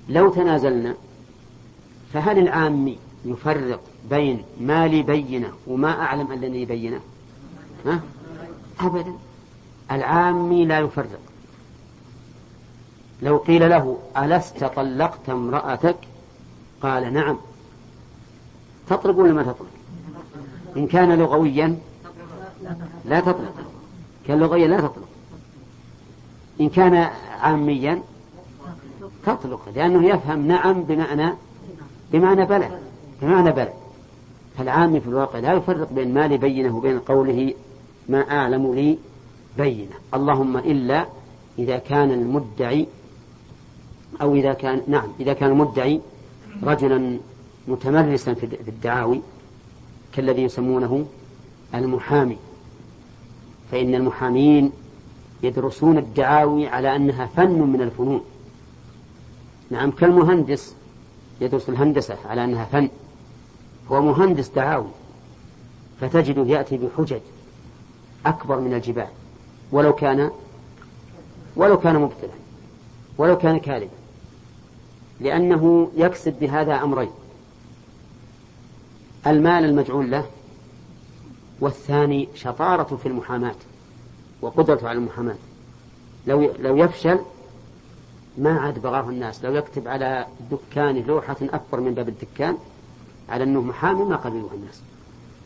[0.09, 0.95] لو تنازلنا
[2.13, 3.79] فهل العامي يفرق
[4.09, 6.99] بين ما لي بينة وما أعلم أنني بينة؟
[7.85, 7.99] ها؟
[8.79, 9.13] أبدا.
[9.91, 11.19] العامي لا يفرق.
[13.25, 15.97] لو قيل له ألست طلقت امرأتك؟
[16.81, 17.37] قال نعم.
[18.89, 19.67] تطلق ولا ما تطلق؟
[20.77, 21.77] إن كان لغويا
[23.05, 23.53] لا تطلق.
[24.27, 25.07] كان لغويا لا تطلق.
[26.61, 27.09] إن كان
[27.41, 28.01] عاميا
[29.25, 31.33] تطلق لأنه يفهم نعم بمعنى
[32.11, 32.79] بمعنى بلى
[33.21, 33.73] بمعنى بلى
[34.57, 37.53] فالعامي في الواقع لا يفرق بين ما لي بينه وبين قوله
[38.09, 38.97] ما أعلم لي
[39.57, 39.95] بينه.
[40.13, 41.05] اللهم إلا
[41.59, 42.87] إذا كان المدعي
[44.21, 46.01] أو إذا كان نعم إذا كان المدعي
[46.63, 47.17] رجلا
[47.67, 49.21] متمرسا في الدعاوي
[50.13, 51.05] كالذي يسمونه
[51.75, 52.37] المحامي.
[53.71, 54.71] فإن المحامين
[55.43, 58.21] يدرسون الدعاوي على أنها فن من الفنون.
[59.69, 60.75] نعم كالمهندس
[61.41, 62.89] يدرس الهندسة على أنها فن.
[63.91, 64.87] هو مهندس دعاوي.
[66.01, 67.19] فتجده يأتي بحجج
[68.25, 69.07] أكبر من الجبال.
[69.71, 70.31] ولو كان
[71.55, 72.29] ولو كان مبطلا
[73.17, 73.89] ولو كان كاذبا.
[75.19, 77.11] لأنه يقصد بهذا أمرين.
[79.27, 80.25] المال المجعول له
[81.59, 83.55] والثاني شطارة في المحاماة
[84.41, 85.35] وقدرته على المحاماة.
[86.27, 87.19] لو لو يفشل
[88.37, 89.45] ما عاد بغاه الناس.
[89.45, 92.57] لو يكتب على دكانه لوحة أكبر من باب الدكان
[93.29, 94.81] على أنه محامي ما قبلوه الناس.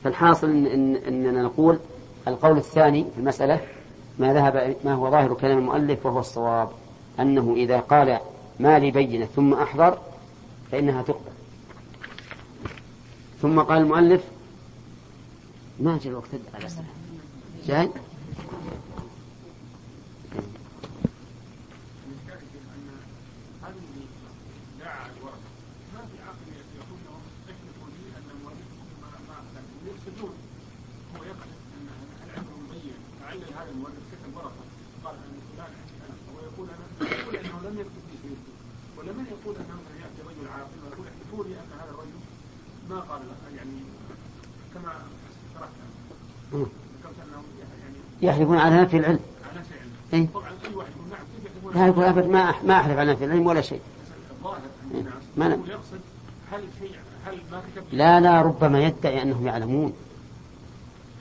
[0.04, 1.80] فالحاصل إن إن أننا نقول
[2.28, 3.60] القول الثاني في المسألة
[4.20, 6.70] ما ذهب ما هو ظاهر كلام المؤلف وهو الصواب
[7.20, 8.20] أنه إذا قال
[8.60, 9.98] ما لي بينة ثم أحضر
[10.72, 11.32] فإنها تقبل.
[13.42, 14.24] ثم قال المؤلف
[15.80, 16.88] ما جاء الوقت؟ على السلام
[17.68, 17.90] جاي
[38.98, 42.20] ولا من يقول انه ياتي رجل عاقل ويقول احلفوا لي ان هذا الرجل
[42.90, 43.22] ما قال
[43.58, 43.80] يعني
[44.74, 44.92] كما
[45.54, 45.72] شرحت
[46.54, 49.20] ذكرت انه يعني يحلفون على نفي العلم.
[50.14, 50.28] إيه؟
[51.76, 53.82] نعم لا يقول أبد ما ما أحلف على نفي العلم ولا شيء.
[54.46, 55.04] ان إيه.
[55.38, 55.60] ما أنا-
[57.92, 59.94] لا لا ربما يدعي أنهم يعلمون.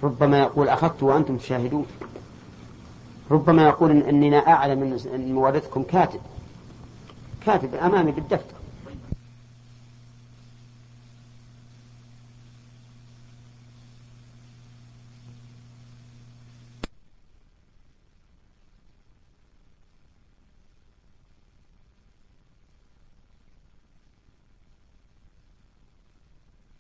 [0.03, 1.87] ربما يقول أخذت وأنتم تشاهدون.
[3.31, 6.21] ربما يقول إن- اننا أعلم ان إن مورثكم كاتب.
[7.47, 8.58] كاتب أمامي بالدفتر.